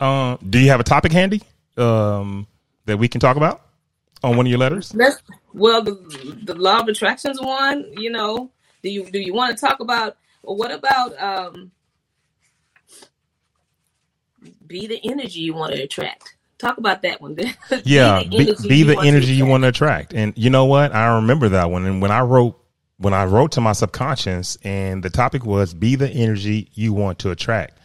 [0.00, 1.42] Uh, do you have a topic handy
[1.76, 2.46] um,
[2.86, 3.62] that we can talk about
[4.22, 4.88] on one of your letters?
[4.90, 5.92] That's, well, the,
[6.44, 8.50] the law of attractions one, you know,
[8.82, 11.70] do you do you want to talk about or what about um,
[14.72, 16.36] be the energy you want to attract.
[16.58, 17.36] Talk about that one.
[17.84, 20.14] yeah, be the energy, be, be the you, energy you want to attract.
[20.14, 20.94] And you know what?
[20.94, 21.84] I remember that one.
[21.86, 22.58] And when I wrote
[22.98, 27.18] when I wrote to my subconscious, and the topic was be the energy you want
[27.20, 27.78] to attract.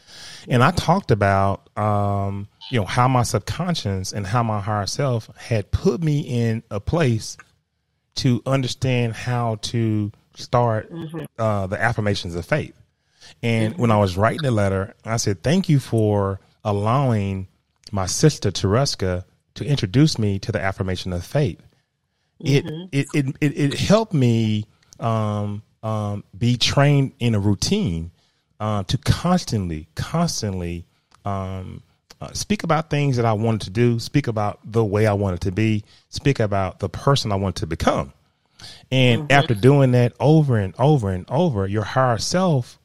[0.48, 5.30] And I talked about um, you know how my subconscious and how my higher self
[5.36, 7.36] had put me in a place
[8.16, 11.26] to understand how to start mm-hmm.
[11.38, 12.80] uh, the affirmations of faith.
[13.44, 13.82] And mm-hmm.
[13.82, 17.48] when I was writing the letter, I said, "Thank you for allowing
[17.94, 19.24] my sister Tereska
[19.56, 21.62] to introduce me to the affirmation of faith.
[22.44, 22.88] Mm-hmm.
[22.92, 24.66] It, it, it, it, helped me
[25.00, 28.12] um, um, be trained in a routine
[28.60, 30.86] uh, to constantly, constantly
[31.26, 31.82] um,
[32.20, 35.42] uh, speak about things that I wanted to do, speak about the way I wanted
[35.42, 38.14] to be, speak about the person I wanted to become.
[38.92, 39.32] And mm-hmm.
[39.32, 42.78] after doing that over and over and over, your higher self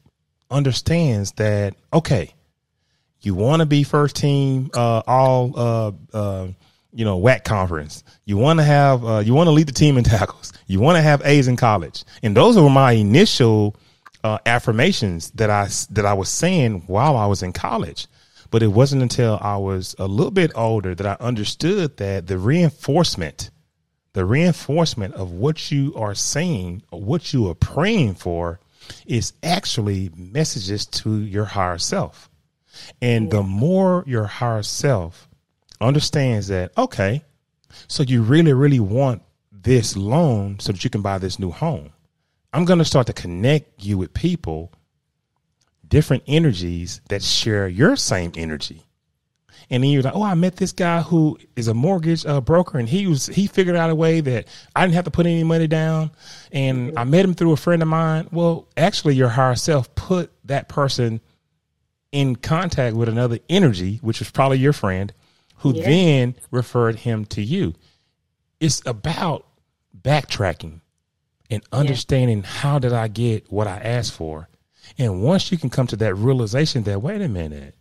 [0.49, 2.33] understands that, okay,
[3.23, 6.47] you want to be first team uh, all uh, uh,
[6.93, 8.03] you know WAC conference.
[8.25, 10.53] You want to have uh, you want to lead the team in tackles.
[10.67, 13.75] You want to have A's in college, and those were my initial
[14.23, 18.07] uh, affirmations that I that I was saying while I was in college.
[18.51, 22.37] But it wasn't until I was a little bit older that I understood that the
[22.37, 23.49] reinforcement,
[24.13, 28.59] the reinforcement of what you are saying or what you are praying for,
[29.07, 32.29] is actually messages to your higher self.
[33.01, 35.27] And the more your higher self
[35.79, 37.23] understands that, okay,
[37.87, 41.91] so you really, really want this loan so that you can buy this new home.
[42.53, 44.71] I'm going to start to connect you with people,
[45.87, 48.83] different energies that share your same energy.
[49.69, 52.77] And then you're like, oh, I met this guy who is a mortgage uh, broker,
[52.77, 55.43] and he was he figured out a way that I didn't have to put any
[55.43, 56.11] money down,
[56.51, 58.27] and I met him through a friend of mine.
[58.31, 61.21] Well, actually, your higher self put that person
[62.13, 65.11] in contact with another energy, which was probably your friend,
[65.57, 65.83] who Yeah.
[65.83, 67.73] then referred him to you.
[68.59, 69.45] It's about
[69.99, 70.81] backtracking
[71.49, 74.47] and understanding how did I get what I asked for.
[74.97, 77.75] And once you can come to that realization that, wait a minute,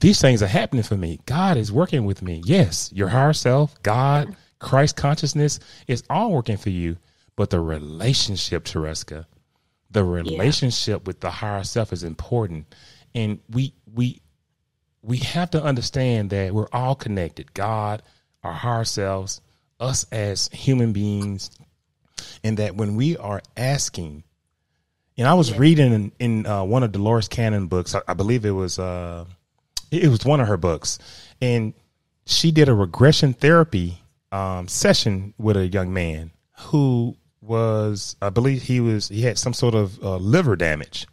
[0.00, 1.20] these things are happening for me.
[1.26, 2.42] God is working with me.
[2.44, 6.96] Yes, your higher self, God, Christ consciousness is all working for you.
[7.36, 9.26] But the relationship, Tereska,
[9.90, 12.74] the relationship with the higher self is important.
[13.14, 14.20] And we we
[15.02, 17.54] we have to understand that we're all connected.
[17.54, 18.02] God,
[18.42, 19.40] our higher selves,
[19.80, 21.50] us as human beings,
[22.44, 24.24] and that when we are asking,
[25.16, 28.44] and I was reading in, in uh, one of Dolores Cannon books, I, I believe
[28.44, 29.24] it was uh,
[29.90, 30.98] it it was one of her books,
[31.40, 31.74] and
[32.26, 38.62] she did a regression therapy um, session with a young man who was, I believe,
[38.62, 41.06] he was he had some sort of uh, liver damage,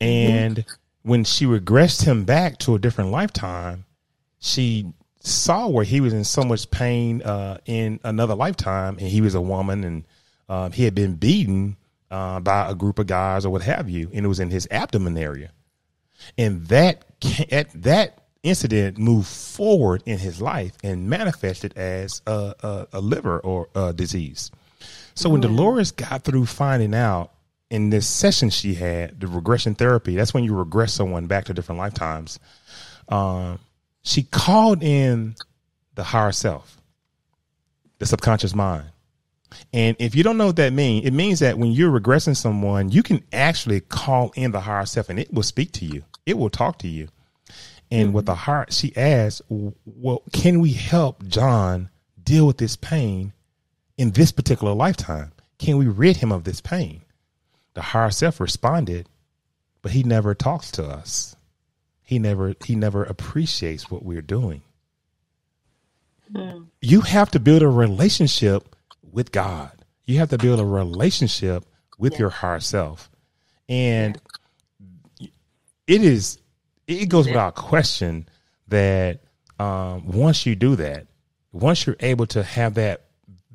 [0.00, 0.64] and
[1.08, 3.86] when she regressed him back to a different lifetime,
[4.38, 9.20] she saw where he was in so much pain uh, in another lifetime, and he
[9.20, 10.04] was a woman, and
[10.48, 11.76] um, he had been beaten
[12.10, 14.68] uh, by a group of guys or what have you, and it was in his
[14.70, 15.50] abdomen area,
[16.36, 17.04] and that
[17.50, 23.40] at that incident moved forward in his life and manifested as a, a, a liver
[23.40, 24.50] or a disease.
[25.14, 27.32] So when Dolores got through finding out
[27.70, 31.54] in this session she had, the regression therapy, that's when you regress someone back to
[31.54, 32.38] different lifetimes.
[33.08, 33.58] Um,
[34.02, 35.36] she called in
[35.94, 36.80] the higher self,
[37.98, 38.86] the subconscious mind.
[39.72, 42.90] And if you don't know what that means, it means that when you're regressing someone,
[42.90, 46.04] you can actually call in the higher self and it will speak to you.
[46.26, 47.08] It will talk to you.
[47.90, 51.88] And with the heart, she asked, well, can we help John
[52.22, 53.32] deal with this pain
[53.96, 55.32] in this particular lifetime?
[55.58, 57.02] Can we rid him of this pain?
[57.78, 59.08] The higher self responded,
[59.82, 61.36] but he never talks to us.
[62.02, 64.62] He never he never appreciates what we're doing.
[66.80, 68.74] You have to build a relationship
[69.12, 69.70] with God.
[70.06, 71.64] You have to build a relationship
[71.98, 73.08] with your higher self.
[73.68, 74.20] And
[75.20, 76.40] it is
[76.88, 78.28] it goes without question
[78.66, 79.20] that
[79.60, 81.06] um, once you do that,
[81.52, 83.04] once you're able to have that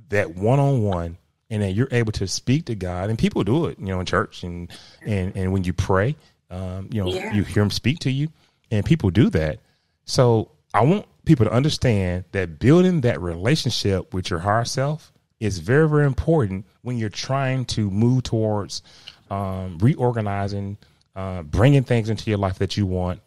[0.08, 1.18] that one on one,
[1.54, 4.06] and that you're able to speak to God, and people do it, you know, in
[4.06, 4.72] church and
[5.06, 6.16] and and when you pray,
[6.50, 7.34] um, you know, Yeah.
[7.34, 8.30] you hear Him speak to you,
[8.72, 9.60] and people do that.
[10.06, 15.60] So I want people to understand that building that relationship with your higher self is
[15.60, 18.82] very very important when you're trying to move towards
[19.30, 20.78] um, reorganizing,
[21.16, 23.22] uh, bringing things into your life that you want,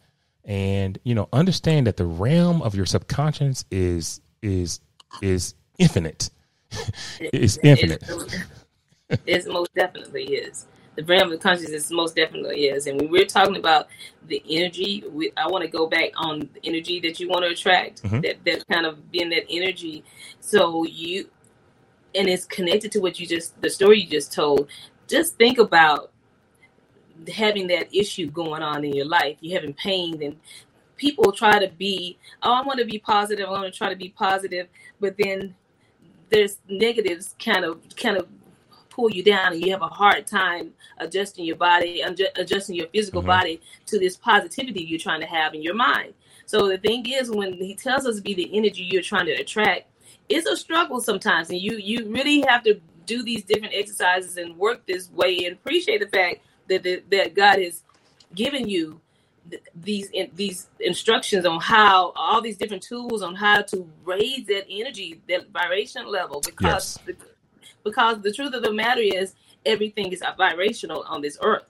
[0.45, 4.79] and you know understand that the realm of your subconscious is is
[5.21, 6.29] is infinite.
[7.19, 8.03] it's infinite.
[9.09, 10.67] It is most definitely is.
[10.95, 12.87] The realm of the consciousness most definitely is.
[12.87, 13.87] And when we're talking about
[14.27, 17.51] the energy, we, I want to go back on the energy that you want to
[17.51, 18.03] attract.
[18.03, 18.21] Mhm.
[18.23, 20.03] That that kind of being that energy.
[20.39, 21.29] So you,
[22.15, 24.69] and it's connected to what you just the story you just told.
[25.07, 26.11] Just think about
[27.33, 29.37] having that issue going on in your life.
[29.39, 30.37] You're having pain, and
[30.97, 33.47] people try to be, oh, I want to be positive.
[33.47, 34.67] I want to try to be positive,
[34.99, 35.55] but then
[36.29, 38.27] there's negatives kind of kind of
[38.89, 42.01] pull you down and you have a hard time adjusting your body
[42.35, 43.27] adjusting your physical Mhm.
[43.27, 46.13] body to this positivity you're trying to have in your mind
[46.45, 49.33] so the thing is when he tells us to be the energy you're trying to
[49.33, 49.83] attract
[50.29, 54.57] it's a struggle sometimes and you you really have to do these different exercises and
[54.57, 57.83] work this way and appreciate the fact that that, that god has
[58.35, 58.99] given you
[59.49, 64.45] th- these in, these instructions on how all these different tools on how to raise
[64.47, 67.15] that energy that vibration level because the,
[67.83, 71.65] because the truth of the matter is everything is vibrational on this earth.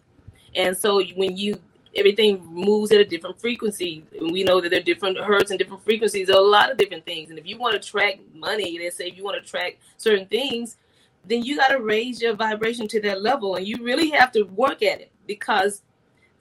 [0.56, 1.60] And so when you
[1.96, 5.58] everything moves at a different frequency and we know that there are different hertz and
[5.58, 7.30] different frequencies a lot of different things.
[7.30, 10.28] And if you want to track money let's say if you want to track certain
[10.28, 10.78] things
[11.26, 14.44] then you got to raise your vibration to that level and you really have to
[14.44, 15.82] work at it because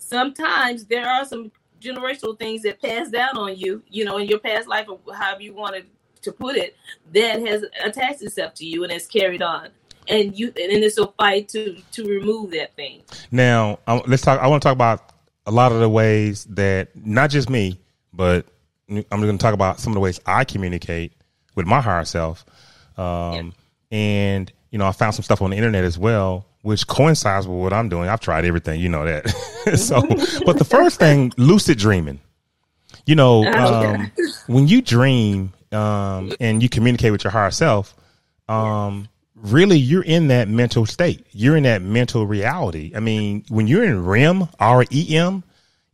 [0.07, 4.39] sometimes there are some generational things that pass down on you, you know, in your
[4.39, 5.87] past life or however you wanted
[6.23, 6.77] to put it,
[7.13, 9.69] that has attached itself to you and has carried on.
[10.09, 13.03] And you and it's a fight to to remove that thing.
[13.33, 14.41] Now, I, let's talk.
[14.41, 15.13] I want to talk about
[15.47, 17.81] a lot of the ways that not just me,
[18.13, 18.47] but
[18.89, 21.13] I'm going to talk about some of the ways I communicate
[21.57, 22.47] with my higher self.
[22.97, 23.53] Um,
[23.91, 27.57] And you know, I found some stuff on the internet as well, which coincides with
[27.57, 28.09] what I'm doing.
[28.09, 29.29] I've tried everything, you know that.
[29.79, 30.03] so,
[30.45, 32.19] but the first thing, lucid dreaming.
[33.07, 34.11] You know, um,
[34.49, 37.95] when you dream um, and you communicate with your higher self,
[38.49, 41.25] um, really you're in that mental state.
[41.31, 42.91] You're in that mental reality.
[42.97, 45.45] I mean, when you're in REM, R E M,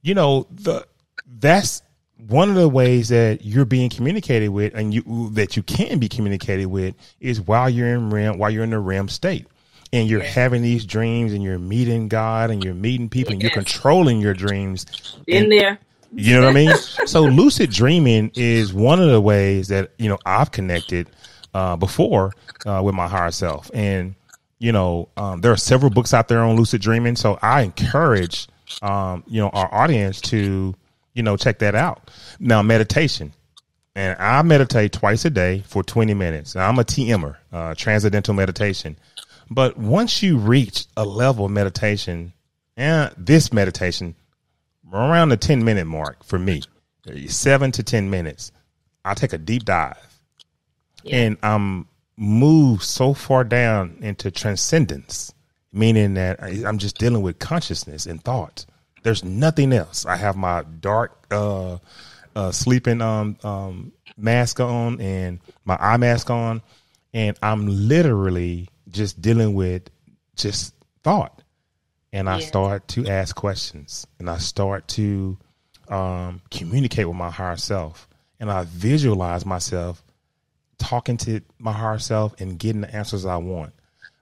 [0.00, 0.86] you know, the
[1.26, 1.82] that's
[2.28, 6.08] one of the ways that you're being communicated with and you that you can be
[6.08, 9.46] communicated with is while you're in REM, while you're in the REM state.
[9.92, 13.50] And you're having these dreams and you're meeting God and you're meeting people and you're
[13.50, 14.86] controlling your dreams.
[15.26, 15.78] In And- there.
[16.14, 16.76] You know what I mean?
[17.06, 21.08] so lucid dreaming is one of the ways that you know I've connected
[21.54, 22.32] uh, before
[22.66, 24.14] uh, with my higher self, and
[24.58, 27.16] you know um, there are several books out there on lucid dreaming.
[27.16, 28.46] So I encourage
[28.82, 30.74] um, you know our audience to
[31.14, 32.10] you know check that out.
[32.38, 33.32] Now meditation,
[33.96, 36.54] and I meditate twice a day for twenty minutes.
[36.54, 38.98] Now, I'm a TMer, uh, transcendental meditation,
[39.54, 42.32] but once you reach a level of meditation,
[42.76, 44.14] and this meditation
[44.92, 46.62] around the 10 minute mark for me,
[47.26, 48.52] seven to 10 minutes,
[49.04, 49.96] I take a deep dive
[51.02, 51.16] Yeah.
[51.16, 55.32] and I'm moved so far down into transcendence,
[55.72, 58.66] meaning that I'm just dealing with consciousness and thought.
[59.02, 60.06] There's nothing else.
[60.06, 61.78] I have my dark, uh,
[62.36, 66.62] uh, sleeping, um, um, mask on and my eye mask on.
[67.12, 69.90] And I'm literally just dealing with
[70.36, 71.42] just thought
[72.12, 72.46] and I Yeah.
[72.46, 75.38] start to ask questions and I start to
[75.88, 78.08] um, communicate with my higher self
[78.40, 80.02] and I visualize myself
[80.78, 83.72] talking to my higher self and getting the answers I want.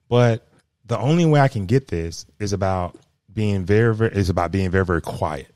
[0.08, 0.46] But
[0.86, 2.96] the only way I can get this is about
[3.32, 5.48] being very, very is about being very, very quiet.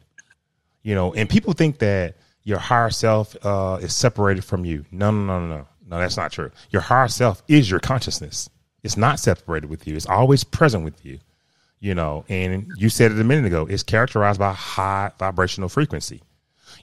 [0.83, 4.85] You know, and people think that your higher self uh, is separated from you.
[4.93, 5.67] No, no, no, no, no.
[5.87, 6.51] No, that's not true.
[6.71, 8.49] Your higher self is your consciousness.
[8.85, 9.97] It's not separated with you.
[9.97, 11.19] It's always present with you
[11.85, 16.23] you know and you said it a minute ago it's characterized by high vibrational frequency.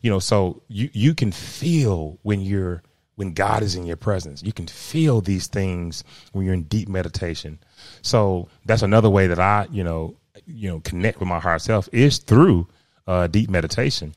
[0.04, 2.84] You know so you you can feel when you're
[3.16, 4.44] when god is in your presence.
[4.44, 7.58] You can feel these things when you're in deep meditation.
[8.04, 11.90] So that's another way that i you know you know connect with my higher self
[11.92, 12.68] is through
[13.08, 14.14] uh deep meditation.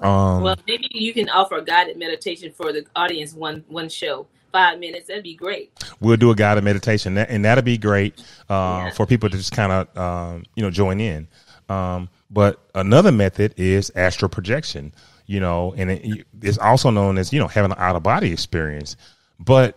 [0.00, 4.26] Um Well, maybe you can offer guided meditation for the audience one one show,
[4.56, 5.06] five minutes.
[5.08, 5.66] That'd be great.
[6.00, 8.12] we'll do a guided meditation and that'll be great
[8.48, 8.90] uh, Yeah.
[8.96, 11.28] for people to just kind of um, you know join in
[11.68, 14.92] um, but another method is astral projection
[15.26, 18.32] you know and it, it's also known as you know having an out of body
[18.32, 18.96] experience
[19.38, 19.70] but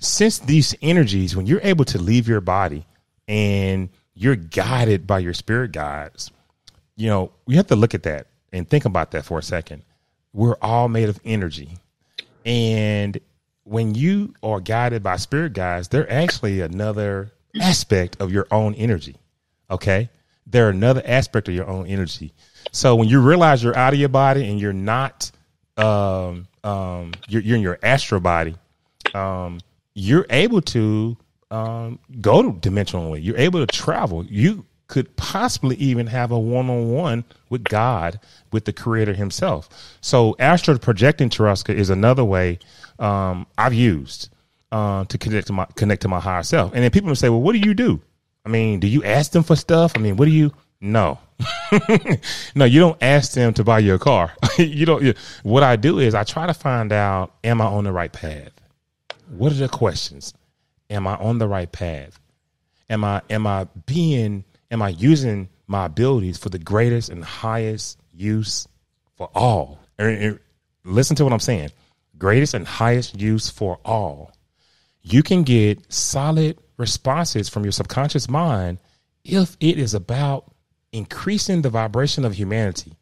[0.00, 2.84] since these energies when you're able to leave your body
[3.28, 6.30] and you're guided by your spirit guides
[6.96, 9.82] you know we have to look at that and think about that for a second
[10.32, 11.78] we're all made of energy
[12.44, 13.18] and
[13.68, 19.16] when you are guided by spirit guides, they're actually another aspect of your own energy.
[19.70, 20.08] Okay.
[20.46, 22.32] They're another aspect of your own energy.
[22.72, 25.30] So when you realize you're out of your body and you're not,
[25.76, 28.56] um, um, you're, you're in your astral body,
[29.14, 29.60] um,
[29.94, 31.16] you're able to
[31.50, 33.22] um, go to dimensionally.
[33.22, 34.24] You're able to travel.
[34.24, 38.18] You could possibly even have a one on one with God,
[38.52, 39.68] with the Creator Himself.
[40.00, 42.58] So, astral projecting Tereska is another way
[42.98, 44.30] um, I've used
[44.72, 46.72] uh, to connect to my connect to my higher self.
[46.74, 48.00] And then people say, "Well, what do you do?
[48.44, 49.92] I mean, do you ask them for stuff?
[49.96, 51.18] I mean, what do you?" No,
[52.54, 54.32] no, you don't ask them to buy you a car.
[54.58, 55.02] you don't.
[55.02, 58.12] you- What I do is I try to find out: Am I on the right
[58.12, 58.52] path?
[59.28, 60.32] What are the questions?
[60.90, 62.18] Am I on the right path?
[62.88, 67.98] Am I am I being am I using my abilities for the greatest and highest
[68.14, 68.66] use
[69.16, 69.80] for all?
[70.00, 70.40] Er, er,
[70.84, 71.70] Listen to what I'm saying.
[72.18, 74.32] Greatest and highest use for all.
[75.02, 78.78] You can get solid responses from your subconscious mind
[79.24, 80.52] if it is about
[80.92, 82.94] increasing the vibration of humanity.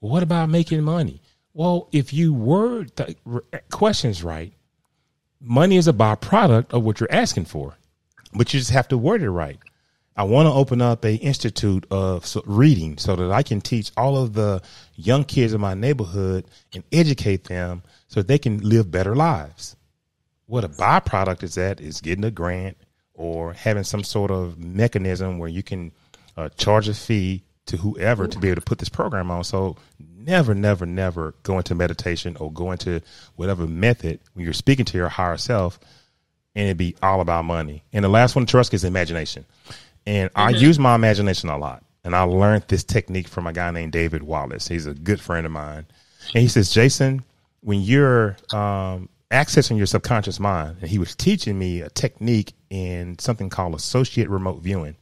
[0.00, 1.22] What about making money?
[1.52, 3.14] Well, if you word the
[3.70, 4.52] questions right,
[5.40, 7.76] money is a byproduct of what you're asking for,
[8.32, 9.58] but you just have to word it right.
[10.16, 14.16] I want to open up a institute of reading so that I can teach all
[14.16, 14.62] of the
[14.94, 17.82] young kids in my neighborhood and educate them
[18.14, 19.74] so they can live better lives.
[20.46, 22.76] What a byproduct is that is getting a grant
[23.12, 25.90] or having some sort of mechanism where you can
[26.36, 29.42] uh, charge a fee to whoever to be able to put this program on.
[29.42, 29.76] So
[30.16, 33.02] never, never, never go into meditation or go into
[33.34, 35.80] whatever method when you're speaking to your higher self
[36.54, 37.82] and it be all about money.
[37.92, 39.44] And the last one, trust, is imagination.
[40.06, 41.82] And I use my imagination a lot.
[42.04, 44.68] And I learned this technique from a guy named David Wallace.
[44.68, 45.86] He's a good friend of mine.
[46.32, 47.24] And he says, Jason,
[47.64, 53.18] when you're um, accessing your subconscious mind, and he was teaching me a technique in
[53.18, 54.96] something called associate remote viewing.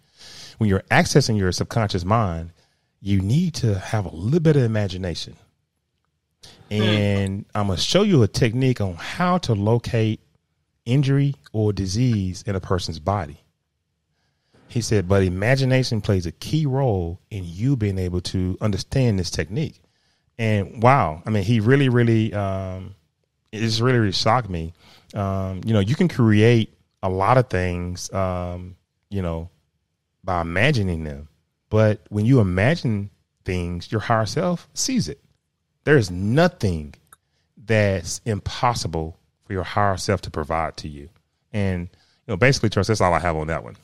[0.58, 2.52] When you're accessing your subconscious mind,
[3.00, 5.34] you need to have a little bit of imagination.
[6.70, 10.20] And I'm going to show you a technique on how to locate
[10.86, 13.38] injury or disease in a person's body.
[14.68, 19.30] He said, but imagination plays a key role in you being able to understand this
[19.30, 19.81] technique.
[20.38, 22.94] And wow, I mean, he really, really, um,
[23.52, 24.72] it just really, really shocked me.
[25.14, 26.72] Um, you know, you can create
[27.02, 28.76] a lot of things, um,
[29.10, 29.50] you know,
[30.24, 31.28] by imagining them.
[31.68, 33.10] But when you imagine
[33.44, 35.20] things, your higher self sees it.
[35.84, 36.94] There is nothing
[37.56, 41.08] that's impossible for your higher self to provide to you.
[41.52, 41.88] And
[42.26, 42.88] you know, basically, trust.
[42.88, 43.76] That's all I have on that one.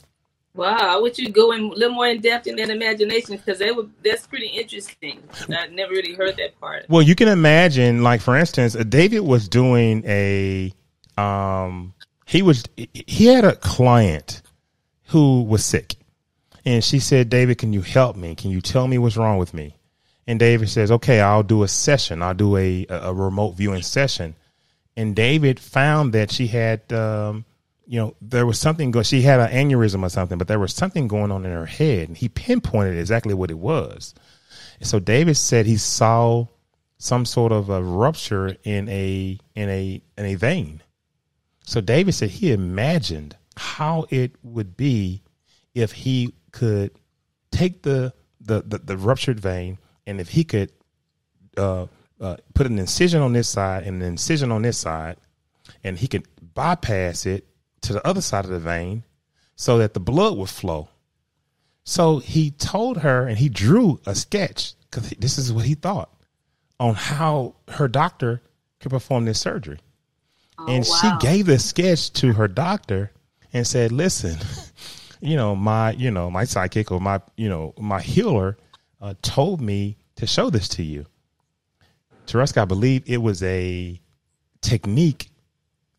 [0.59, 3.61] Wow, I wish you'd go in a little more in depth in that imagination because
[3.61, 5.22] that would that's pretty interesting.
[5.48, 6.86] I never really heard that part.
[6.88, 10.72] Well, you can imagine, like for instance, uh, David was doing a,
[11.16, 11.94] um,
[12.26, 14.42] he was he had a client
[15.04, 15.94] who was sick,
[16.64, 18.34] and she said, "David, can you help me?
[18.34, 19.76] Can you tell me what's wrong with me?"
[20.26, 22.20] And David says, "Okay, I'll do a session.
[22.20, 24.34] I'll do a a remote viewing session."
[24.96, 27.44] And David found that she had um,
[27.89, 29.05] you know, there was something going.
[29.05, 32.09] She had an aneurysm or something, but there was something going on in her head,
[32.09, 34.14] and he pinpointed exactly what it was.
[34.78, 36.47] And so David said he saw
[36.99, 40.82] some sort of a rupture in a in a in a vein.
[41.64, 45.22] So David said he imagined how it would be
[45.74, 46.91] if he could
[47.51, 50.72] take the the the, the ruptured vein, and if he could
[51.57, 51.86] uh,
[52.20, 55.16] uh, put an incision on this side and an incision on this side,
[55.82, 57.47] and he could bypass it
[57.82, 59.04] to the other side of the vein
[59.56, 60.88] so that the blood would flow.
[61.84, 66.10] So he told her and he drew a sketch because this is what he thought
[66.78, 68.42] on how her doctor
[68.80, 69.78] could perform this surgery.
[70.58, 71.18] Oh, and wow.
[71.20, 73.10] she gave the sketch to her doctor
[73.52, 74.38] and said, listen,
[75.20, 78.56] you know, my, you know, my psychic or my, you know, my healer
[79.00, 81.06] uh, told me to show this to you.
[82.26, 83.98] Tereska, I believe it was a
[84.60, 85.30] technique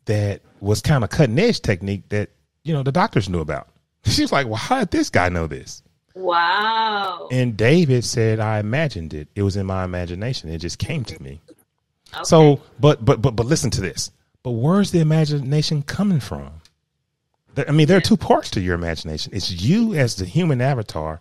[0.05, 2.29] that was kind of cutting edge technique that
[2.63, 3.69] you know the doctors knew about.
[4.05, 5.83] She's like, "Well, how did this guy know this?"
[6.15, 7.27] Wow.
[7.31, 9.27] And David said, "I imagined it.
[9.35, 10.49] It was in my imagination.
[10.49, 11.41] It just came to me."
[12.13, 12.23] Okay.
[12.23, 14.11] So, but but but but listen to this.
[14.43, 16.49] But where's the imagination coming from?
[17.67, 19.33] I mean, there are two parts to your imagination.
[19.35, 21.19] It's you as the human avatar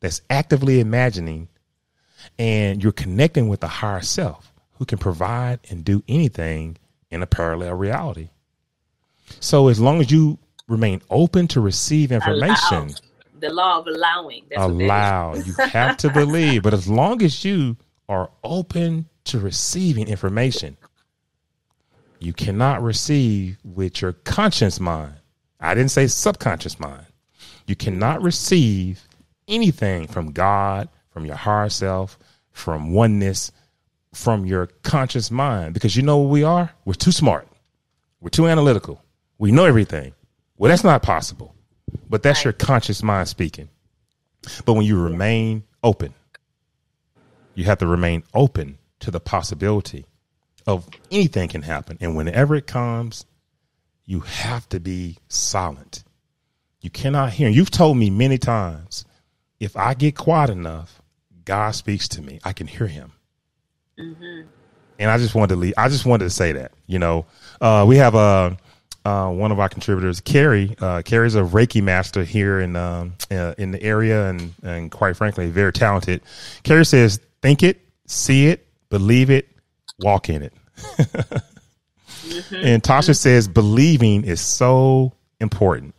[0.00, 1.48] that's actively imagining,
[2.38, 6.78] and you're connecting with the higher self who can provide and do anything
[7.10, 8.28] in a parallel reality.
[9.40, 12.88] So as long as you remain open to receive information, allow.
[13.40, 14.44] the law of allowing.
[14.48, 15.34] That's allow.
[15.34, 17.76] you have to believe, but as long as you
[18.08, 20.76] are open to receiving information,
[22.18, 25.14] you cannot receive with your conscious mind.
[25.60, 27.06] I didn't say subconscious mind.
[27.66, 29.06] You cannot receive
[29.48, 32.18] anything from God, from your higher self,
[32.52, 33.52] from oneness,
[34.12, 36.70] from your conscious mind because you know what we are?
[36.84, 37.48] We're too smart.
[38.20, 39.03] We're too analytical.
[39.44, 40.14] We know everything.
[40.56, 41.54] Well, that's not possible.
[42.08, 42.44] But that's right.
[42.46, 43.68] your conscious mind speaking.
[44.64, 46.14] But when you remain open,
[47.54, 50.06] you have to remain open to the possibility
[50.66, 51.98] of anything can happen.
[52.00, 53.26] And whenever it comes,
[54.06, 56.04] you have to be silent.
[56.80, 57.50] You cannot hear.
[57.50, 59.04] You've told me many times
[59.60, 61.02] if I get quiet enough,
[61.44, 62.40] God speaks to me.
[62.44, 63.12] I can hear him.
[64.00, 64.48] Mm-hmm.
[65.00, 65.74] And I just wanted to leave.
[65.76, 66.72] I just wanted to say that.
[66.86, 67.26] You know,
[67.60, 68.56] uh, we have a
[69.04, 70.74] uh, one of our contributors, Carrie.
[70.80, 75.16] Uh, Carrie's a Reiki master here in um, uh, in the area, and and quite
[75.16, 76.22] frankly, very talented.
[76.62, 79.48] Carrie says, "Think it, see it, believe it,
[79.98, 82.54] walk in it." mm-hmm.
[82.54, 83.12] And Tasha mm-hmm.
[83.12, 85.94] says, "Believing is so important."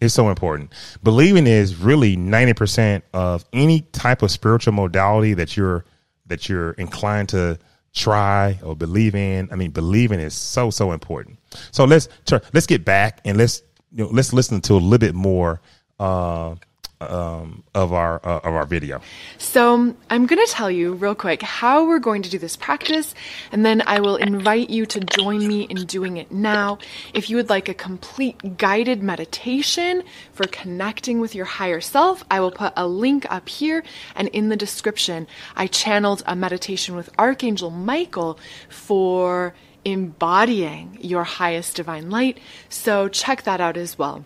[0.00, 0.72] It's so important.
[1.04, 5.84] Believing is really 90% of any type of spiritual modality that you're
[6.26, 7.58] that you're inclined to
[7.94, 9.48] try or believe in.
[9.52, 11.38] I mean, believing is so so important.
[11.70, 12.08] So let's
[12.52, 13.62] let's get back and let's
[13.94, 15.60] you know, let's listen to a little bit more
[16.00, 16.54] uh,
[17.00, 19.00] um, of our uh, of our video.
[19.38, 23.14] So I'm going to tell you real quick how we're going to do this practice,
[23.50, 26.78] and then I will invite you to join me in doing it now.
[27.12, 32.40] If you would like a complete guided meditation for connecting with your higher self, I
[32.40, 33.82] will put a link up here
[34.14, 35.26] and in the description.
[35.56, 38.38] I channeled a meditation with Archangel Michael
[38.68, 42.38] for embodying your highest divine light.
[42.68, 44.24] So check that out as well.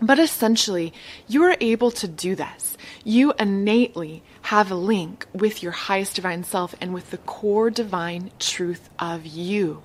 [0.00, 0.92] But essentially,
[1.28, 2.76] you are able to do this.
[3.04, 8.30] You innately have a link with your highest divine self and with the core divine
[8.38, 9.82] truth of you.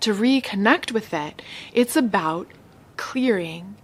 [0.00, 1.40] To reconnect with it,
[1.72, 2.48] it's about
[2.96, 3.76] clearing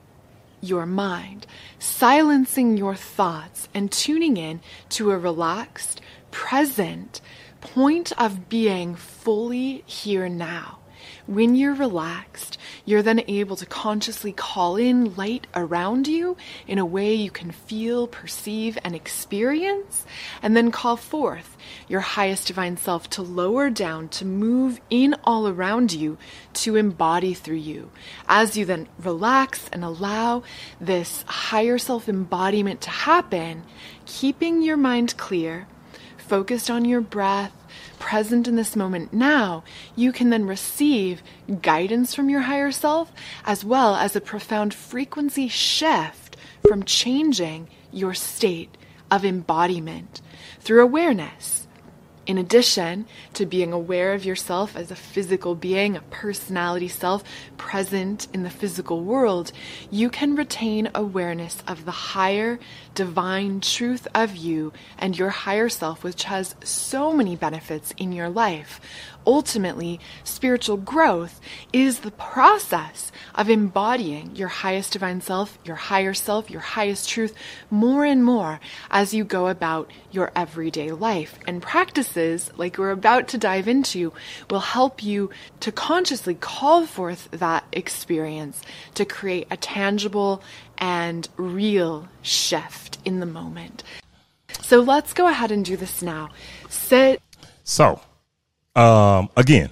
[0.60, 1.46] your mind,
[1.78, 4.60] silencing your thoughts, and tuning in
[4.90, 6.00] to a relaxed,
[6.30, 7.20] present
[7.60, 8.94] point of being
[9.28, 10.78] fully here now
[11.26, 12.56] When you're relaxed,
[12.86, 17.50] you're then able to consciously call in light around you in a way you can
[17.50, 20.06] feel, perceive, and experience,
[20.40, 21.58] and then call forth
[21.88, 26.16] your highest divine self to lower down, to move in all around you,
[26.54, 27.90] to embody through you.
[28.26, 30.42] As you then relax and allow
[30.80, 33.64] this higher self embodiment to happen,
[34.06, 35.66] keeping your mind clear,
[36.28, 37.52] focused on your breath,
[37.98, 39.64] present in this moment now,
[39.96, 41.22] you can then receive
[41.62, 43.10] guidance from your higher self
[43.44, 48.76] as well as a profound frequency shift from changing your state
[49.10, 50.20] of embodiment
[50.60, 51.57] through awareness.
[52.28, 57.24] In addition to being aware of yourself as a physical being, a personality self
[57.56, 59.50] present in the physical world,
[59.90, 62.58] you can retain awareness of the higher
[62.94, 68.28] divine truth of you and your higher self, which has so many benefits in your
[68.28, 68.78] life.
[69.28, 71.38] Ultimately, spiritual growth
[71.70, 77.34] is the process of embodying your highest divine self, your higher self, your highest truth
[77.70, 78.58] more and more
[78.90, 81.38] as you go about your everyday life.
[81.46, 84.14] And practices like we're about to dive into
[84.48, 85.28] will help you
[85.60, 88.62] to consciously call forth that experience
[88.94, 90.42] to create a tangible
[90.78, 93.82] and real shift in the moment.
[94.62, 96.30] So let's go ahead and do this now.
[96.70, 97.20] Sit.
[97.62, 98.00] So,
[98.78, 99.70] um, again,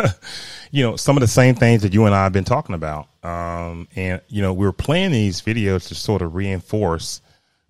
[0.70, 3.08] you know, some of the same things that you and I have been talking about.
[3.22, 7.20] Um, and, you know, we're playing these videos to sort of reinforce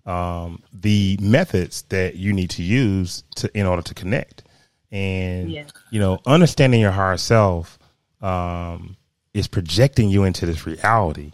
[0.05, 4.43] um, the methods that you need to use to in order to connect.
[4.91, 5.65] And, Yeah.
[5.91, 7.77] you know, understanding your higher self
[8.21, 8.95] um,
[9.33, 11.31] is projecting you into this reality.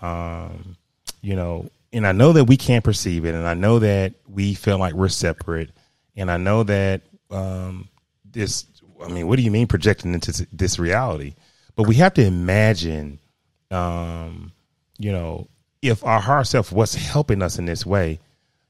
[0.00, 0.76] Um,
[1.20, 4.54] you know, and I know that we can't perceive it, and I know that we
[4.54, 5.70] feel like we're separate,
[6.16, 7.00] and I know that
[7.30, 7.88] um,
[8.32, 8.66] this.
[9.02, 11.34] I mean, what do you mean projecting into this- reality?
[11.76, 13.20] But we have to imagine,
[13.70, 14.52] um,
[14.98, 15.46] you know,
[15.82, 18.18] if our higher self was helping us in this way,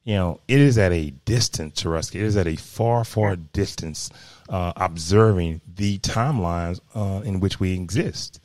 [0.05, 2.15] you know, it is at a distance to us.
[2.15, 4.11] It is at a far, far distance,
[4.49, 8.41] uh, observing the timelines uh, in which we exist.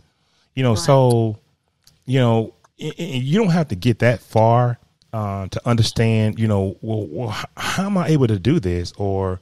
[0.56, 1.40] You know, so
[2.06, 4.78] you know, you don't have to get that far
[5.14, 6.40] uh, to understand.
[6.40, 8.94] You know, well, well, how am I able to do this?
[8.98, 9.40] Or,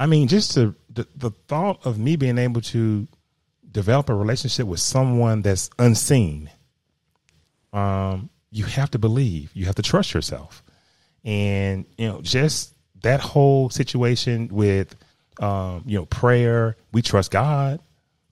[0.00, 3.06] I mean, just to, the the thought of me being able to
[3.70, 6.50] develop a relationship with someone that's unseen.
[7.72, 9.50] Um, you have to believe.
[9.54, 10.62] You have to trust yourself,
[11.24, 14.96] and you know, just that whole situation with,
[15.40, 16.76] um, you know, prayer.
[16.92, 17.80] We trust God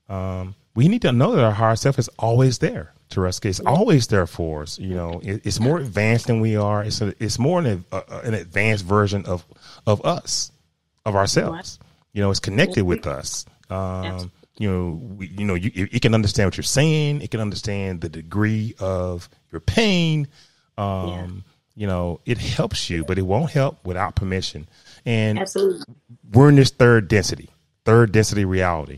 [0.09, 3.39] um, we need to know that our higher self is always there to us.
[3.43, 4.79] It's always there for us.
[4.79, 6.83] You know, it, it's more advanced than we are.
[6.83, 9.45] It's a, it's more an, a, an advanced version of
[9.85, 10.51] of us,
[11.07, 11.79] of ourselves.
[12.13, 13.45] You know, it's connected with us.
[13.69, 17.21] Um, you know, we, you know, you, it, can understand what you're saying.
[17.21, 20.27] It can understand the degree of your pain.
[20.77, 21.43] Um,
[21.75, 24.67] You know, it helps you, but it won't help without permission.
[25.05, 25.85] And Absolutely.
[26.33, 27.49] we're in this third density,
[27.85, 28.97] third density reality.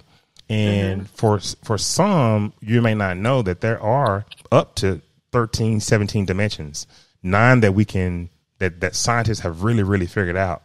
[0.50, 5.02] And for for some, you may not know that there are up to
[5.32, 6.88] 13, 17 dimensions,
[7.22, 10.64] nine that we can that that scientists have really really figured out.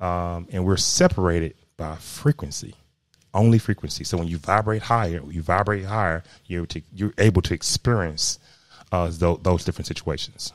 [0.00, 2.74] Um, and we're separated by frequency,
[3.34, 4.04] only frequency.
[4.04, 8.38] So when you vibrate higher, you vibrate higher, you're to, you're able to experience
[8.92, 10.52] uh, those, those different situations.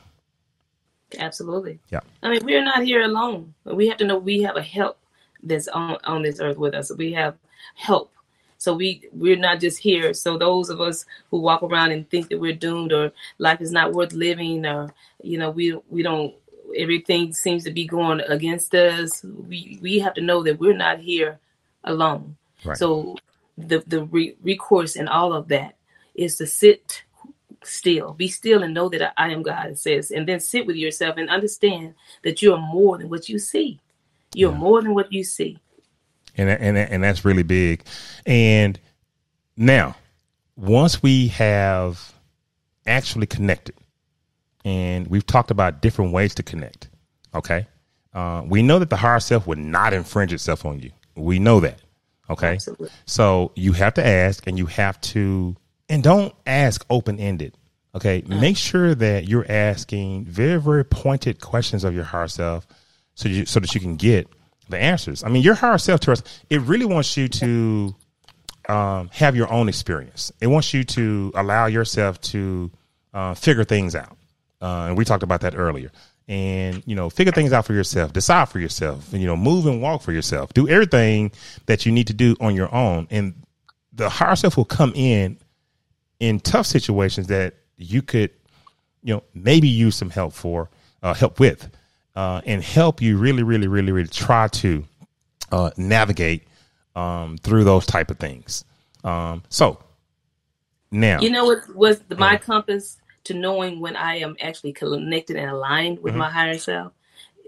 [1.18, 1.78] Absolutely.
[1.90, 2.00] Yeah.
[2.22, 3.54] I mean, we're not here alone.
[3.64, 4.98] We have to know we have a help
[5.42, 6.90] that's on on this earth with us.
[6.96, 7.36] We have
[7.74, 8.10] help.
[8.58, 10.14] So we we're not just here.
[10.14, 13.70] So those of us who walk around and think that we're doomed or life is
[13.70, 14.92] not worth living or
[15.22, 16.34] you know we we don't
[16.76, 19.22] everything seems to be going against us.
[19.24, 21.38] We we have to know that we're not here
[21.84, 22.36] alone.
[22.64, 22.76] Right.
[22.76, 23.16] So
[23.56, 25.76] the the re- recourse in all of that
[26.14, 27.02] is to sit
[27.62, 29.70] still, be still, and know that I am God.
[29.70, 33.28] It says, and then sit with yourself and understand that you are more than what
[33.28, 33.80] you see.
[34.34, 35.58] You're more than what you see.
[36.36, 37.84] and and and that's really big.
[38.26, 38.78] And
[39.56, 39.96] now,
[40.56, 42.14] once we have
[42.86, 43.76] actually connected,
[44.64, 46.88] and we've talked about different ways to connect,
[47.34, 47.66] okay,
[48.12, 50.90] uh, we know that the higher self would not infringe itself on you.
[51.16, 51.80] We know that,
[52.30, 52.54] okay.
[52.54, 52.88] Absolutely.
[53.06, 55.56] So you have to ask, and you have to,
[55.88, 57.56] and don't ask open ended.
[57.96, 62.66] Okay, make sure that you're asking very, very pointed questions of your higher self,
[63.14, 64.26] so you so that you can get
[64.68, 65.22] the answers.
[65.22, 67.94] I mean, your higher self to us, it really wants you to
[68.68, 70.32] um, have your own experience.
[70.40, 72.72] It wants you to allow yourself to
[73.12, 74.16] uh, figure things out,
[74.60, 75.90] uh, and we talked about that earlier.
[76.26, 79.66] And you know, figure things out for yourself, decide for yourself, and you know, move
[79.66, 80.54] and walk for yourself.
[80.54, 81.32] Do everything
[81.66, 83.34] that you need to do on your own, and
[83.92, 85.38] the higher self will come in
[86.20, 88.30] in tough situations that you could,
[89.02, 90.70] you know, maybe use some help for,
[91.02, 91.68] uh, help with,
[92.16, 94.84] uh, and help you really, really, really, really try to
[95.52, 96.46] uh, navigate
[96.96, 98.64] um, through those type of things.
[99.02, 99.82] Um, so
[100.90, 105.36] now, you know what was the, my compass to knowing when I am actually connected
[105.36, 106.20] and aligned with mm-hmm.
[106.20, 106.92] my higher self?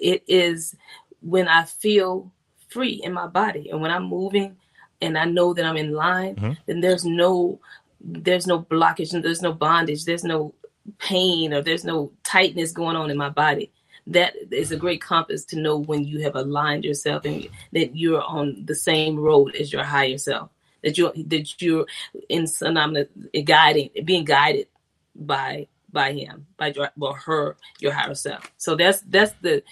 [0.01, 0.75] It is
[1.21, 2.33] when I feel
[2.69, 4.57] free in my body and when I'm moving
[5.01, 6.53] and I know that I'm in line, mm-hmm.
[6.67, 7.61] then there's no
[8.01, 10.55] there's no blockage and there's no bondage, there's no
[10.99, 13.73] pain or there's no tightness going on in my body.
[14.07, 18.23] That is a great compass to know when you have aligned yourself and that you're
[18.23, 20.51] on the same road as your higher self.
[20.83, 21.87] That you're that you're
[22.29, 23.09] in synonymous
[23.45, 24.69] guiding, being guided
[25.19, 28.53] by by him, by your or her, your higher self.
[28.57, 29.63] So that's that's the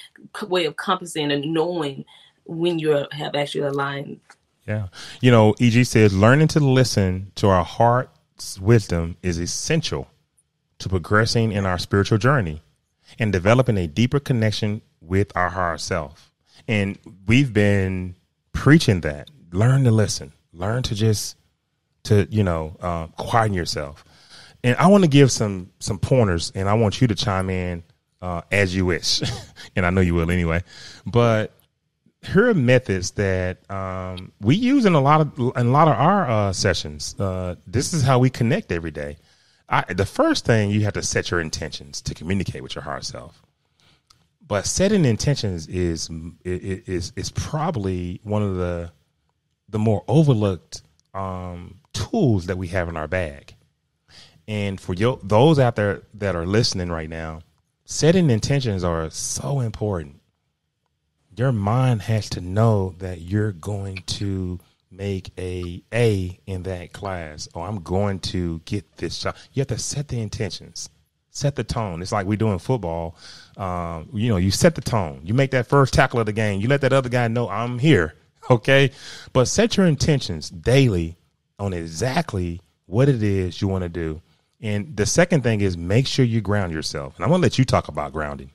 [0.49, 2.05] way of compassing and knowing
[2.45, 4.21] when you have actually aligned.
[4.67, 4.89] Yeah,
[5.21, 10.09] you know, EG says learning to listen to our heart's wisdom is essential
[10.79, 12.63] to progressing in our spiritual journey
[13.19, 16.33] and developing a deeper connection with our higher self.
[16.67, 18.17] And we've been
[18.53, 19.31] preaching that.
[19.53, 20.33] Learn to listen.
[20.53, 21.37] Learn to just
[22.05, 24.05] to you know uh, quieten yourself.
[24.65, 27.85] And I want to give some some pointers, and I want you to chime in
[28.23, 29.23] uh, as you wish.
[29.77, 30.65] and I know you will anyway.
[31.05, 31.53] But
[32.23, 35.95] here are methods that um, we use in a lot of in a lot of
[35.95, 37.15] our uh, sessions.
[37.21, 39.19] Uh, this is how we connect every day.
[39.69, 43.03] I, the first thing you have to set your intentions to communicate with your higher
[43.03, 43.43] self.
[44.47, 46.09] But setting intentions is
[46.43, 48.93] is is probably one of the
[49.69, 50.81] the more overlooked
[51.13, 53.55] um, tools that we have in our bag.
[54.47, 57.41] And for those out there that are listening right now,
[57.85, 60.21] setting intentions are so important.
[61.37, 67.49] Your mind has to know that you're going to make a A in that class,
[67.55, 69.37] or I'm going to get this job.
[69.53, 70.89] You have to set the intentions,
[71.31, 72.03] set the tone.
[72.03, 73.17] It's like we do in football.
[73.57, 75.21] Um, you know, you set the tone.
[75.25, 76.61] You make that first tackle of the game.
[76.61, 78.15] You let that other guy know I'm here.
[78.51, 78.91] Okay,
[79.33, 81.17] but set your intentions daily
[81.59, 84.21] on exactly what it is you want to do.
[84.65, 87.15] And the second thing is make sure you ground yourself.
[87.17, 88.51] And I'm gonna let you talk about grounding.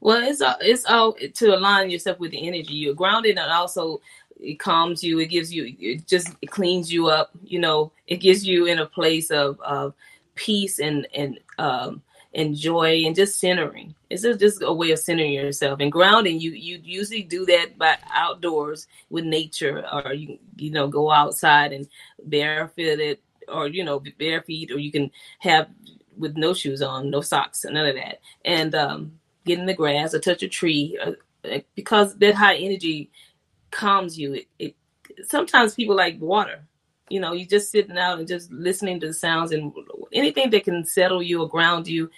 [0.00, 2.74] Well, it's all, it's all to align yourself with the energy.
[2.74, 4.02] You're grounded, and also
[4.38, 5.20] it calms you.
[5.20, 7.30] It gives you, it just it cleans you up.
[7.42, 9.94] You know, it gives you in a place of of
[10.34, 12.02] peace and and um
[12.34, 13.94] and joy and just centering.
[14.10, 16.40] It's just, just a way of centering yourself and grounding.
[16.40, 21.72] You you usually do that by outdoors with nature, or you you know go outside
[21.72, 21.88] and
[22.22, 23.18] barefooted,
[23.50, 25.68] or you know bare feet, or you can have
[26.16, 29.12] with no shoes on, no socks, none of that, and um,
[29.44, 33.10] get in the grass or touch a tree, uh, because that high energy
[33.70, 34.34] calms you.
[34.34, 34.76] It, it
[35.26, 36.64] sometimes people like water.
[37.10, 39.72] You know, you just sitting out and just listening to the sounds and
[40.12, 42.10] anything that can settle you or ground you,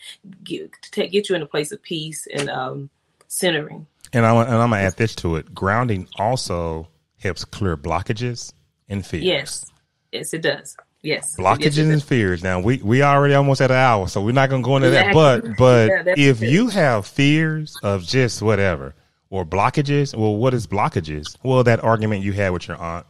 [0.43, 2.91] get get you in a place of peace and um,
[3.29, 3.87] centering.
[4.13, 5.55] And I'm and I'm gonna add this to it.
[5.55, 8.53] Grounding also helps clear blockages
[8.89, 9.25] and fears.
[9.25, 9.73] Yes,
[10.11, 10.77] yes, it does.
[11.03, 12.43] Yes, blockages yes, and fears.
[12.43, 15.15] Now we we already almost at an hour, so we're not gonna go into exactly.
[15.23, 15.57] that.
[15.57, 15.57] But
[16.07, 18.95] but yeah, if you have fears of just whatever,
[19.31, 20.15] or blockages.
[20.15, 21.37] Well, what is blockages?
[21.43, 23.07] Well, that argument you had with your aunt,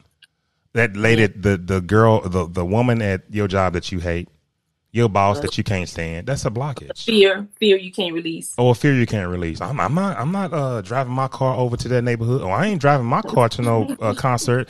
[0.75, 4.29] that lady, the the girl, the the woman at your job that you hate,
[4.93, 6.27] your boss that you can't stand.
[6.27, 7.05] That's a blockage.
[7.05, 8.55] Fear, fear you can't release.
[8.59, 9.61] Oh, a fear you can't release.
[9.61, 10.19] I'm, I'm not.
[10.19, 12.43] I'm not uh, driving my car over to that neighborhood.
[12.43, 14.69] Oh, I ain't driving my car to no uh, concert.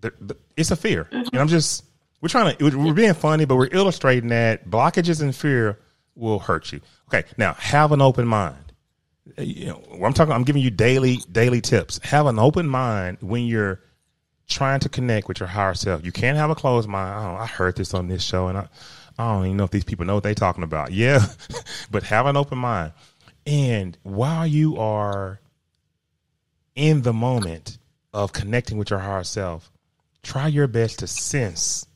[0.00, 1.28] The, the, it's a fear, mm-hmm.
[1.32, 1.84] and I'm just.
[2.20, 2.76] We're trying to.
[2.76, 5.78] We're being funny, but we're illustrating that blockages and fear
[6.14, 6.80] will hurt you.
[7.08, 8.68] Okay, now have an open mind
[9.36, 11.98] uh, you know, I'm talking, I'm giving you daily, daily tips.
[12.04, 13.80] Have an open mind when you're
[14.46, 16.04] trying to connect with your higher self.
[16.04, 17.12] You can't have a closed mind.
[17.12, 18.68] I, I heard this on this show and I,
[19.18, 20.92] I don't even know if these people know what they're talking about.
[20.92, 21.26] Yeah,
[21.90, 22.92] but have an open mind.
[23.46, 25.40] And while you are
[26.74, 27.78] in the moment
[28.12, 29.70] of connecting with your higher self,
[30.22, 31.86] try your best to sense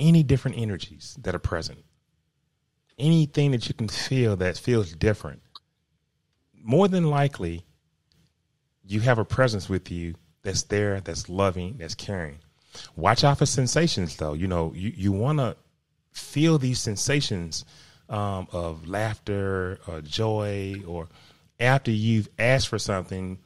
[0.00, 1.84] any different energies that are present.
[2.98, 5.42] Anything that you can feel that feels different
[6.62, 7.64] more than likely
[8.84, 12.38] you have a presence with you that's there, that's loving, that's caring.
[12.96, 14.32] Watch out for sensations, though.
[14.32, 15.56] You know, you, you want to
[16.12, 17.64] feel these sensations
[18.08, 21.08] um, of laughter or joy, or
[21.58, 23.38] after you've asked for something,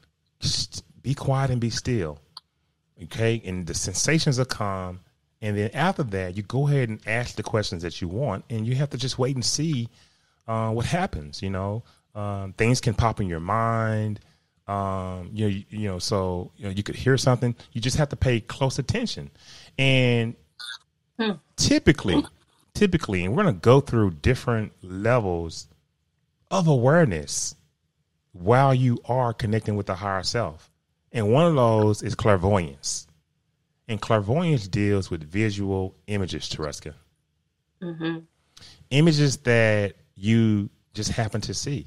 [1.03, 2.19] be quiet and be still.
[3.05, 3.43] Okay.
[3.45, 5.01] And the sensations are calm.
[5.45, 8.67] And then after that, you go ahead and ask the questions that you want, and
[8.67, 9.91] you have to just wait and see
[10.49, 11.43] uh, what happens.
[11.43, 11.83] You know,
[12.15, 14.21] um, things can pop in your mind.
[14.67, 17.55] Um, you know, you, you know, so you know, you could hear something.
[17.73, 19.31] You just have to pay close attention,
[19.79, 20.35] and
[21.19, 21.33] Hmm.
[21.57, 22.25] typically,
[22.73, 25.69] typically, and we're going to go through different levels
[26.51, 27.55] of awareness
[28.33, 30.71] while you are connecting with the higher self.
[31.13, 33.07] And one of those is clairvoyance.
[33.89, 36.95] And clairvoyance deals with visual images, Tereska.
[37.83, 38.19] hmm
[38.91, 41.87] Images that you just happen to see.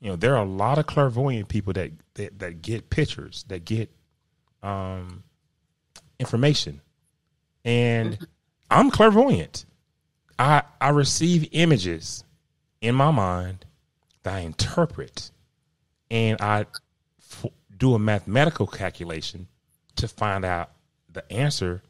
[0.00, 3.64] You know, there are a lot of clairvoyant people that that, that get pictures, that
[3.64, 3.90] get
[4.62, 5.22] um,
[6.18, 6.80] information.
[7.64, 8.18] And
[8.70, 9.64] I'm clairvoyant.
[10.38, 12.24] I I receive images
[12.80, 13.64] in my mind
[14.24, 15.30] that I interpret,
[16.10, 16.66] and I
[17.20, 19.46] f- do a mathematical calculation
[19.96, 20.72] to find out
[21.12, 21.82] the answer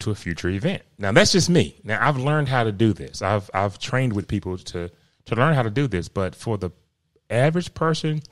[0.00, 0.82] to a future event.
[0.98, 1.76] Now that's just me.
[1.84, 3.22] Now I've learned how to do this.
[3.22, 4.90] I've I've trained with people to
[5.26, 6.70] to learn how to do this, but for the
[7.30, 8.22] average person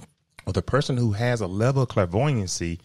[0.46, 2.80] or the person who has a level of clairvoyancy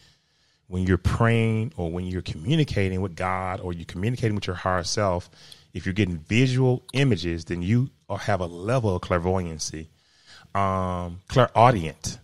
[0.67, 4.83] when you're praying or when you're communicating with God or you're communicating with your higher
[4.83, 5.29] self,
[5.73, 9.89] if you're getting visual images, then you have a level of clairvoyancy.
[10.55, 12.19] Um, clairaudient,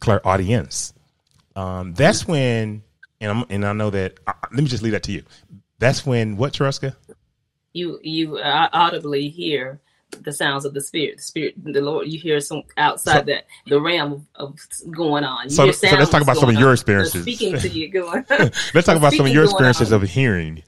[0.00, 0.92] clairaudience.
[1.56, 2.82] Um, that's when,
[3.24, 4.18] and I'm, and I know that.
[4.26, 5.22] Uh, let me just leave that to you.
[5.78, 6.94] That's when what, Tereska?
[7.72, 9.80] You you uh, audibly hear
[10.20, 12.06] the sounds of the spirit, the spirit, the Lord.
[12.06, 15.44] You hear some outside So- that the realm of, of going on.
[15.44, 17.24] You So- so let's talk about some of your experiences.
[17.24, 18.24] They're speaking to you, going.
[18.74, 20.62] Let's talk about some of your experiences of hearing.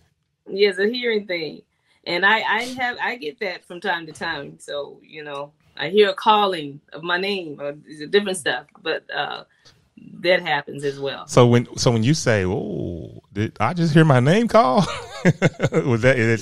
[0.49, 1.63] It's a hearing thing,
[2.05, 4.59] and I I have I get that from time to time.
[4.59, 7.73] So you know, I hear a calling of my name or
[8.09, 9.45] different stuff, but uh
[10.21, 11.27] that happens as well.
[11.27, 14.79] So when so when you say, "Oh, did I just hear my name call?"
[15.73, 16.17] Was that?
[16.19, 16.37] Yeah.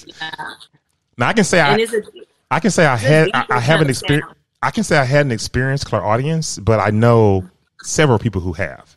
[1.18, 2.02] Now I can say And I, a
[2.50, 4.32] I can say I had I, I have kind an experience.
[4.62, 7.48] I can say I had an experience clairaudience, but I know
[7.82, 8.96] several people who have,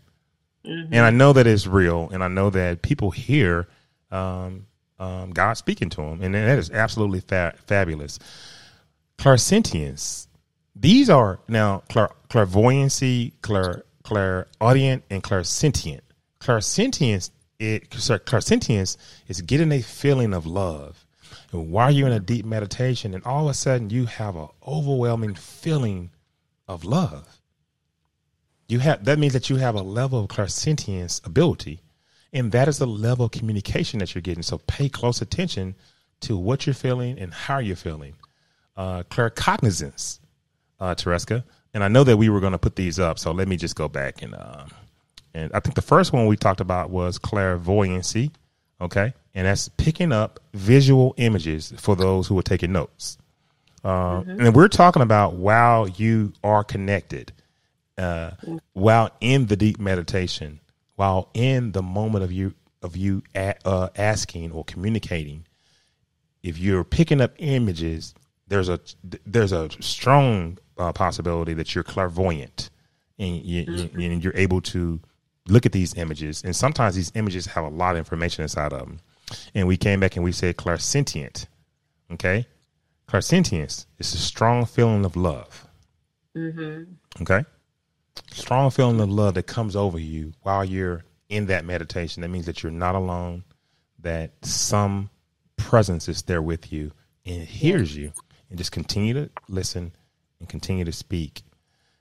[0.66, 0.90] Mhm.
[0.92, 3.68] and I know that it's real, and I know that people hear
[4.12, 4.66] um,
[5.00, 8.18] um, God speaking to them, and that is absolutely fa- fabulous.
[9.18, 10.28] Clairsentience.
[10.76, 16.00] These are now clair- clairvoyancy, clair clairaudient, and clairsentient.
[16.40, 17.30] Clairsentience,
[17.60, 18.96] it clairsentience
[19.28, 21.06] is getting a feeling of love.
[21.52, 24.48] And while you're in a deep meditation, and all of a sudden you have an
[24.66, 26.12] overwhelming feeling
[26.70, 27.42] of love.
[28.70, 31.82] You have that means that you have a level of clairsentience ability,
[32.32, 34.44] and that is the level of communication that you're getting.
[34.44, 35.76] So pay close attention
[36.22, 38.14] to what you're feeling and how you're feeling.
[38.76, 40.20] Uh, claircognizance,
[40.80, 41.44] uh, Tereska,
[41.78, 43.76] and I know that we were going to put these up, so let me just
[43.76, 44.72] go back and um,
[45.36, 48.32] and I think the first one we talked about was clairvoyancy,
[48.82, 53.20] okay, and that's picking up visual images for those who are taking notes.
[53.84, 57.32] Um, And we're talking about while you are connected,
[57.96, 58.32] uh,
[58.74, 60.60] while in the deep meditation,
[60.96, 65.46] while in the moment of you of you a, uh, asking or communicating,
[66.42, 68.16] if you're picking up images,
[68.48, 68.80] there's a
[69.28, 72.70] there's a strong uh, possibility that you're clairvoyant,
[73.20, 75.00] and you, you, and you're able to
[75.48, 76.44] look at these images.
[76.44, 79.00] And sometimes these images have a lot of information inside of them.
[79.54, 81.48] And we came back and we said clairsentient.
[82.12, 82.48] Okay,
[83.08, 85.68] clairsentience is a strong feeling of love.
[87.22, 87.44] Okay,
[88.32, 92.22] strong feeling of love that comes over you while you're in that meditation.
[92.22, 93.44] That means that you're not alone.
[94.00, 95.10] That some
[95.58, 96.92] presence is there with you
[97.26, 98.14] and hears you
[98.50, 99.92] and just continue to listen
[100.40, 101.42] and continue to speak.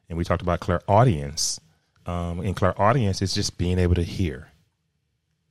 [0.09, 1.61] And we talked about clairaudience.
[2.07, 4.49] Um, and clairaudience is just being able to hear,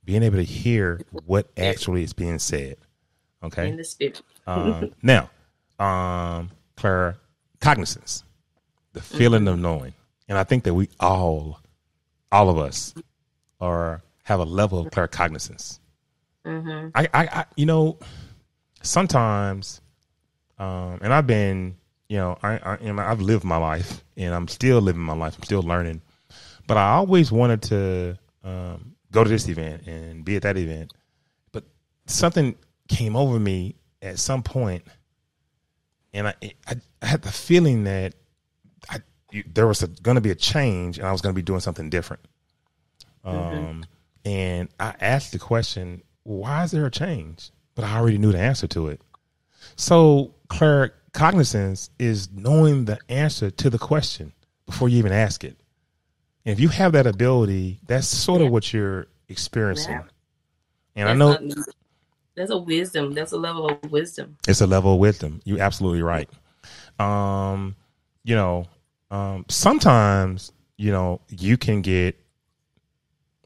[0.06, 2.78] being able to hear what actually is being said.
[3.44, 3.70] Okay.
[3.70, 4.22] in the spirit.
[4.48, 5.30] Um, now,
[5.80, 8.24] um, claircognizance,
[8.94, 9.94] the feeling of knowing,
[10.30, 11.60] and I think that we all,
[12.32, 12.94] all of us,
[13.60, 15.80] are have a level of claircognizance.
[16.46, 18.00] hmm I, I, I, you know,
[18.82, 19.82] sometimes,
[20.58, 21.76] um, and I've been,
[22.08, 25.16] you know, I, I, you know, I've lived my life, and I'm still living my
[25.16, 25.36] life.
[25.38, 26.02] I'm still learning,
[26.68, 30.94] but I always wanted to um, go to this event and be at that event,
[31.52, 31.64] but
[32.06, 32.56] something
[32.88, 34.84] came over me at some point,
[36.14, 36.34] and I,
[36.68, 38.14] I, I had the feeling that
[38.90, 38.98] I,
[39.32, 41.60] you, there was going to be a change, and I was going to be doing
[41.60, 42.22] something different.
[43.24, 43.86] Um,
[44.24, 47.50] and I asked the question, why is there a change?
[47.74, 49.02] But I already knew the answer to it.
[49.76, 50.36] So
[51.16, 54.34] claircognizance is knowing the answer to the question
[54.66, 55.58] before you even ask it.
[56.46, 59.94] And if you have that ability, that's sort of what you're experiencing.
[59.94, 60.04] Yeah.
[60.96, 61.38] And I know
[62.36, 63.14] that's a wisdom.
[63.14, 64.38] That's a level of wisdom.
[64.48, 65.42] it's a level of wisdom.
[65.46, 66.30] You're absolutely right.
[67.00, 67.76] Um,
[68.24, 68.68] you know,
[69.12, 72.20] um, sometimes you know, you can get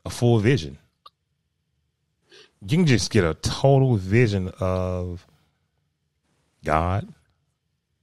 [0.06, 0.78] a full vision.
[2.62, 5.26] You can just get a total vision of
[6.66, 7.14] God,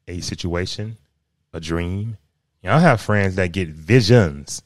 [0.08, 0.96] a situation,
[1.52, 2.16] a dream.
[2.62, 4.62] You know, I have friends that get visions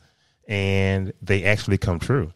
[0.47, 2.33] and they actually come true.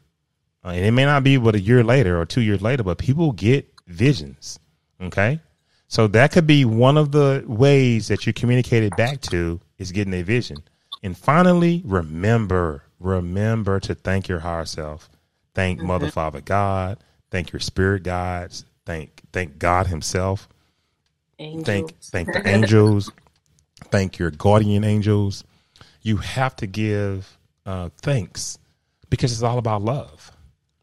[0.64, 2.98] Uh, and it may not be but a year later or two years later, but
[2.98, 4.58] people get visions.
[5.00, 5.40] Okay.
[5.88, 9.92] So that could be one of the ways that you communicate it back to is
[9.92, 10.58] getting a vision.
[11.02, 15.10] And finally, remember, remember to thank your higher self.
[15.54, 15.88] Thank mm-hmm.
[15.88, 16.98] Mother, Father, God.
[17.30, 18.64] Thank your spirit guides.
[18.86, 20.48] Thank thank God Himself.
[21.38, 21.66] Angels.
[21.66, 23.10] Thank thank the angels.
[23.90, 25.44] thank your guardian angels.
[26.02, 28.58] You have to give uh, thanks
[29.10, 30.30] because it's all about love.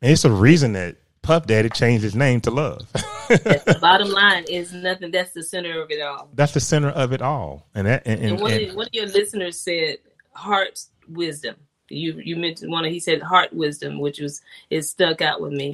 [0.01, 2.91] And it's a reason that Puff Daddy changed his name to Love.
[3.29, 5.11] the bottom line is nothing.
[5.11, 6.29] That's the center of it all.
[6.33, 7.67] That's the center of it all.
[7.75, 9.97] And that, and, and, and one, and, of, one of your listeners said,
[10.33, 11.55] "Heart wisdom."
[11.89, 12.85] You you mentioned one.
[12.85, 14.41] Of, he said, "Heart wisdom," which was
[14.71, 15.73] it stuck out with me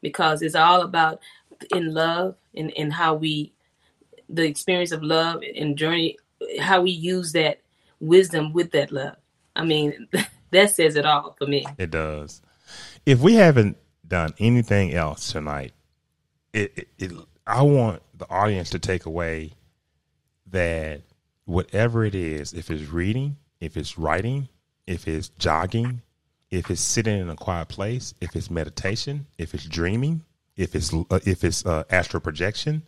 [0.00, 1.20] because it's all about
[1.72, 3.52] in love and and how we
[4.28, 6.16] the experience of love and journey
[6.60, 7.60] how we use that
[8.00, 9.16] wisdom with that love.
[9.56, 10.08] I mean,
[10.50, 11.66] that says it all for me.
[11.78, 12.42] It does.
[13.06, 13.76] If we haven't
[14.06, 15.72] done anything else tonight,
[16.52, 17.12] it, it, it,
[17.46, 19.52] I want the audience to take away
[20.50, 21.02] that
[21.44, 24.48] whatever it is, if it's reading, if it's writing,
[24.86, 26.02] if it's jogging,
[26.50, 30.24] if it's sitting in a quiet place, if it's meditation, if it's dreaming,
[30.56, 32.82] if it's uh, if it's uh, astral projection,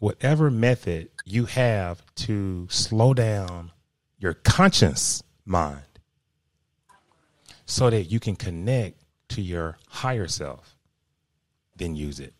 [0.00, 3.70] whatever method you have to slow down
[4.18, 5.82] your conscious mind
[7.66, 8.98] so that you can connect
[9.28, 10.76] to your higher self,
[11.76, 12.34] then use it.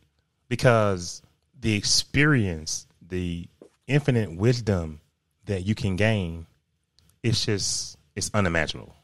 [0.49, 1.23] Because
[1.61, 3.47] the experience, the
[3.87, 5.01] infinite wisdom
[5.45, 6.47] that you can gain,
[7.23, 8.95] it's just it's unimaginable.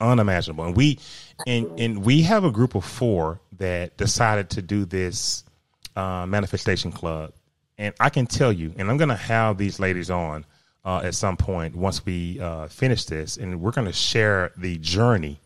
[0.00, 0.64] Unimaginable.
[0.64, 0.98] And we
[1.46, 5.44] and and we have a group of four that decided to do this
[5.96, 7.32] uh, manifestation club.
[7.78, 10.44] And I can tell you, and I'm gonna have these ladies on
[10.84, 15.40] uh, at some point once we uh, finish this, and we're gonna share the journey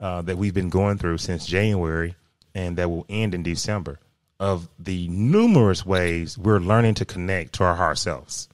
[0.00, 2.14] uh, that we've been going through since January
[2.54, 3.98] and that will end in December
[4.40, 8.48] of the numerous ways we're learning to connect to our higher selves.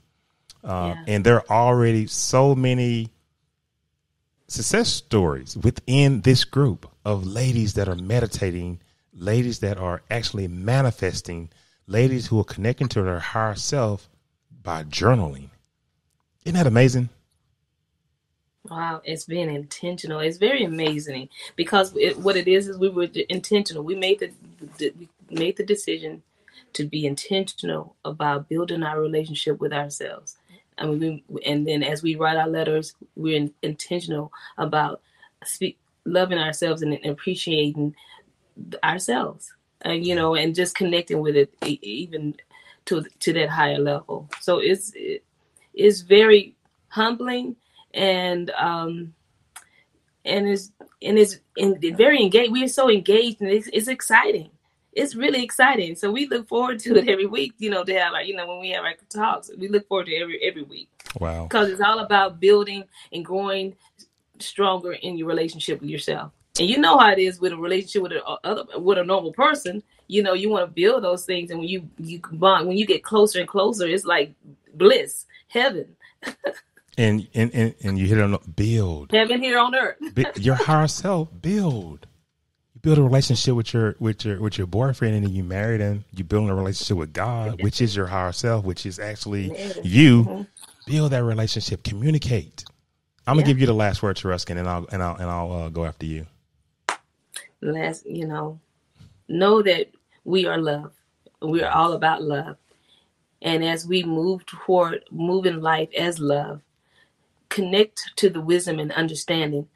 [0.62, 1.05] Uh, yeah.
[1.07, 3.11] And there are already so many
[4.49, 8.81] success stories within this group of ladies that are meditating,
[9.12, 11.51] ladies that are actually manifesting,
[11.87, 14.09] ladies who are connecting to their higher self
[14.62, 15.51] by journaling.
[16.45, 17.09] Isn't that amazing?
[18.70, 20.20] Wow, it's been intentional.
[20.20, 23.82] It's very amazing because it, what it is is we were intentional.
[23.82, 24.30] We made the,
[24.99, 26.22] we made the decision
[26.72, 30.39] to be intentional about building our relationship with ourselves.
[30.78, 35.03] I mean, we, and then as we write our letters, we're in, intentional about
[35.45, 37.95] speak, loving ourselves and appreciating
[38.82, 42.35] ourselves, and you know, and just connecting with it even
[42.87, 44.29] to to that higher level.
[44.41, 45.25] So it's it,
[45.75, 46.55] it's very
[46.89, 47.57] humbling
[47.93, 49.14] and um
[50.25, 50.72] and it's
[51.03, 52.53] and it's and very engaged.
[52.53, 54.51] We are so engaged, and it's, it's exciting.
[54.93, 55.97] It's really exciting.
[55.97, 57.55] So we look forward to it every week.
[57.59, 60.07] You know, to have like you know when we have our talks, we look forward
[60.07, 60.89] to every every week.
[61.20, 61.45] Wow!
[61.45, 63.77] Because it's all about building and growing
[64.39, 66.33] stronger in your relationship with yourself.
[66.59, 69.33] And you know how it is with a relationship with a other with a normal
[69.33, 69.83] person.
[70.07, 72.87] You know, you want to build those things, and when you you bond, when you
[72.87, 74.35] get closer and closer, it's like
[74.75, 75.97] bliss, heaven.
[76.97, 79.97] And and, and, and you hit on build heaven here on earth.
[80.37, 82.07] your higher self build.
[82.75, 85.77] You build a relationship with your with your with your boyfriend, and then you marry
[85.77, 86.05] them.
[86.13, 89.47] You build a relationship with God, which is your higher self, which is actually
[89.83, 90.25] you.
[90.25, 90.43] Mm-hmm.
[90.87, 91.83] Build that relationship.
[91.83, 92.65] Communicate.
[93.27, 95.69] I'm gonna give you the last word, Tereska, and I'll and I'll and I'll uh,
[95.71, 96.27] go after you.
[97.65, 98.61] Last, you know,
[99.29, 99.91] know that
[100.25, 100.93] we are love.
[101.41, 102.57] We are all about love.
[103.43, 106.61] And as we move toward moving life as love,
[107.49, 109.69] connect to the wisdom and understanding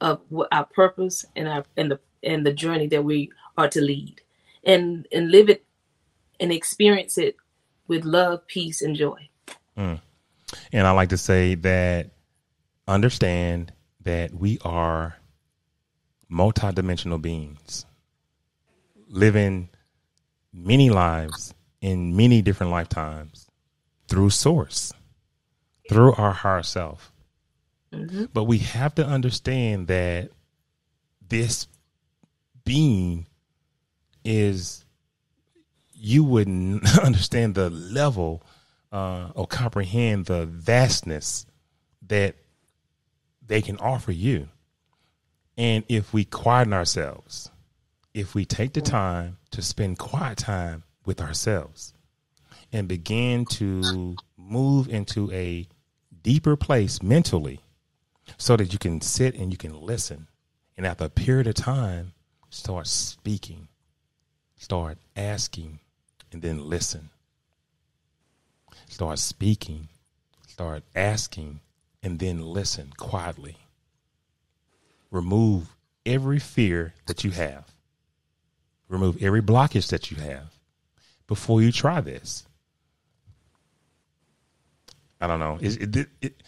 [0.00, 3.80] of what our purpose and our and the and the journey that we are to
[3.80, 4.20] lead
[4.64, 5.64] and and live it
[6.38, 7.36] and experience it
[7.88, 9.28] with love peace and joy
[9.76, 10.00] mm.
[10.72, 12.10] and i like to say that
[12.88, 13.72] understand
[14.02, 15.16] that we are
[16.30, 17.86] multidimensional beings
[19.08, 19.68] living
[20.52, 23.48] many lives in many different lifetimes
[24.08, 24.92] through source
[25.90, 27.12] through our higher self.
[27.92, 28.26] Mm-hmm.
[28.32, 30.30] But we have to understand that
[31.28, 31.66] this
[32.64, 33.26] being
[34.24, 34.84] is,
[35.92, 38.44] you wouldn't understand the level
[38.92, 41.44] uh, or comprehend the vastness
[42.06, 42.36] that
[43.44, 44.48] they can offer you.
[45.60, 47.50] And if we quieten ourselves,
[48.14, 51.92] if we take the time to spend quiet time with ourselves
[52.72, 55.68] and begin to move into a
[56.22, 57.60] deeper place mentally
[58.38, 60.28] so that you can sit and you can listen.
[60.78, 62.14] And after a period of time,
[62.48, 63.68] start speaking,
[64.56, 65.80] start asking,
[66.32, 67.10] and then listen.
[68.88, 69.88] Start speaking,
[70.48, 71.60] start asking,
[72.02, 73.58] and then listen quietly.
[75.10, 75.74] Remove
[76.06, 77.64] every fear that you have.
[78.88, 80.52] Remove every blockage that you have
[81.26, 82.44] before you try this.
[85.20, 85.58] I don't know.
[85.60, 86.42] It, it, it,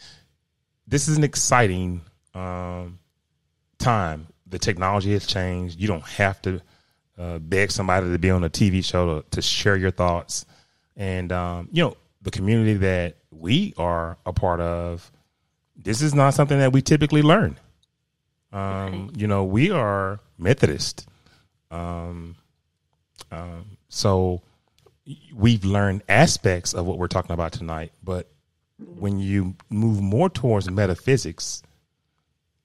[0.87, 2.01] this is an exciting
[2.35, 2.99] um,
[3.79, 4.27] time.
[4.47, 5.79] The technology has changed.
[5.79, 6.61] You don't have to
[7.19, 10.47] uh, beg somebody to be on a TV show to, to share your thoughts.
[10.97, 15.11] And, um, you know, the community that we are a part of,
[15.77, 17.59] this is not something that we typically learn.
[18.53, 21.09] Um, you know, we are Methodist.
[21.71, 22.37] Um,
[23.31, 24.43] um, so
[25.35, 28.29] we've learned aspects of what we're talking about tonight, but
[28.79, 31.63] when you move more towards metaphysics,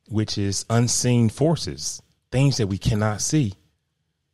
[0.10, 3.54] which is unseen forces, things that we cannot see,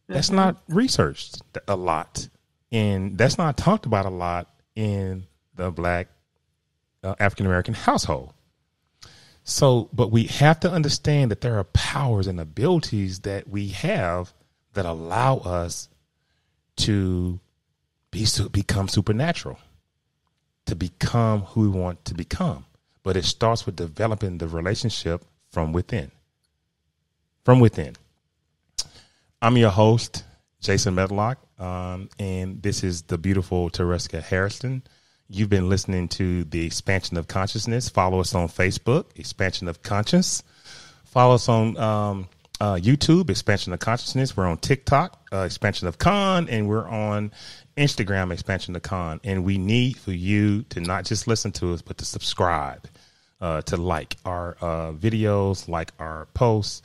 [0.07, 0.37] that's mm-hmm.
[0.37, 2.27] not researched a lot.
[2.71, 6.07] And that's not talked about a lot in the black
[7.03, 8.33] uh, African American household.
[9.43, 14.33] So, but we have to understand that there are powers and abilities that we have
[14.73, 15.89] that allow us
[16.77, 17.39] to
[18.09, 19.59] be become supernatural
[20.65, 22.65] to become who we want to become.
[23.03, 26.11] But it starts with developing the relationship from within.
[27.43, 27.95] From within.
[29.41, 30.23] I'm your host,
[30.61, 34.83] Jason Medlock, um, and this is the beautiful Tereska Harrison.
[35.35, 37.89] You've been listening to the Expansion of Consciousness.
[37.89, 40.43] Follow us on Facebook, Expansion of Conscious.
[41.05, 42.29] Follow us on um,
[42.61, 44.37] uh, YouTube, Expansion of Consciousness.
[44.37, 47.31] We're on TikTok, uh, Expansion of Con, and we're on
[47.75, 51.81] Instagram expansion of con, and we need for you to not just listen to us,
[51.81, 52.87] but to subscribe,
[53.41, 56.83] uh, to like our uh, videos, like our posts,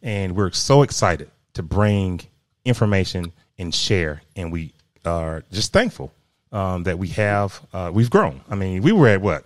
[0.00, 2.22] and we're so excited to bring
[2.64, 4.72] information and share, and we
[5.04, 6.10] are just thankful
[6.52, 8.40] um, that we have uh, we've grown.
[8.48, 9.44] I mean, we were at what,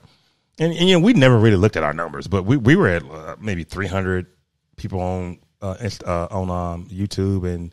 [0.58, 2.88] and, and, you know we never really looked at our numbers, but we we were
[2.88, 4.26] at uh, maybe three hundred
[4.76, 5.76] people on uh,
[6.06, 7.72] uh, on um, YouTube and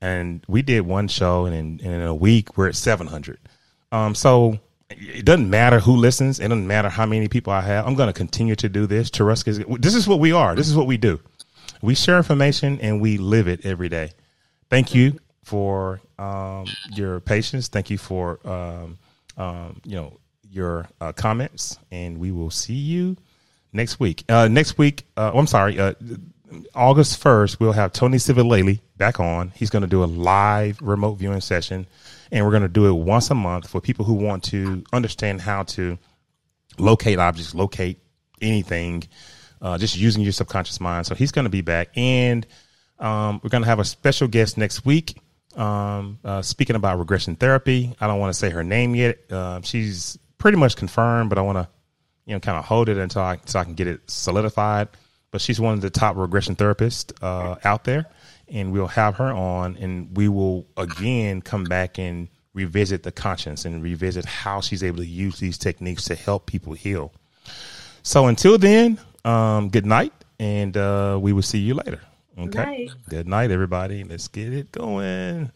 [0.00, 3.38] and we did one show, and in, and in a week we're at seven hundred.
[3.92, 4.58] Um, so
[4.90, 6.40] it doesn't matter who listens.
[6.40, 7.86] It doesn't matter how many people I have.
[7.86, 9.10] I'm going to continue to do this.
[9.10, 10.54] Tereska, this is what we are.
[10.54, 11.20] This is what we do.
[11.82, 14.12] We share information and we live it every day.
[14.68, 15.18] Thank you
[15.50, 17.66] for um, your patience.
[17.66, 18.98] Thank you for um,
[19.36, 23.16] um, you know your uh, comments, and we will see you
[23.72, 24.22] next week.
[24.28, 25.76] Uh, next week, uh, oh, I'm sorry.
[25.78, 25.94] Uh,
[26.74, 29.52] August 1st, we'll have Tony Civilele back on.
[29.54, 31.86] He's going to do a live remote viewing session,
[32.30, 35.40] and we're going to do it once a month for people who want to understand
[35.40, 35.98] how to
[36.78, 37.98] locate objects, locate
[38.40, 39.02] anything,
[39.60, 41.06] uh, just using your subconscious mind.
[41.06, 42.46] So he's going to be back, and
[43.00, 45.16] um, we're going to have a special guest next week.
[45.56, 49.18] Um, uh, speaking about regression therapy, I don't want to say her name yet.
[49.30, 51.68] Uh, she's pretty much confirmed, but I want to,
[52.26, 54.88] you know, kind of hold it until I so I can get it solidified
[55.30, 58.06] but she's one of the top regression therapists uh, out there,
[58.48, 63.64] and we'll have her on, and we will again come back and revisit the conscience
[63.64, 67.12] and revisit how she's able to use these techniques to help people heal.
[68.02, 72.00] So until then, um, good night, and uh, we will see you later.
[72.40, 72.48] Okay.
[72.48, 72.90] Good night.
[73.08, 74.04] Good night, everybody.
[74.04, 75.50] Let's get it going.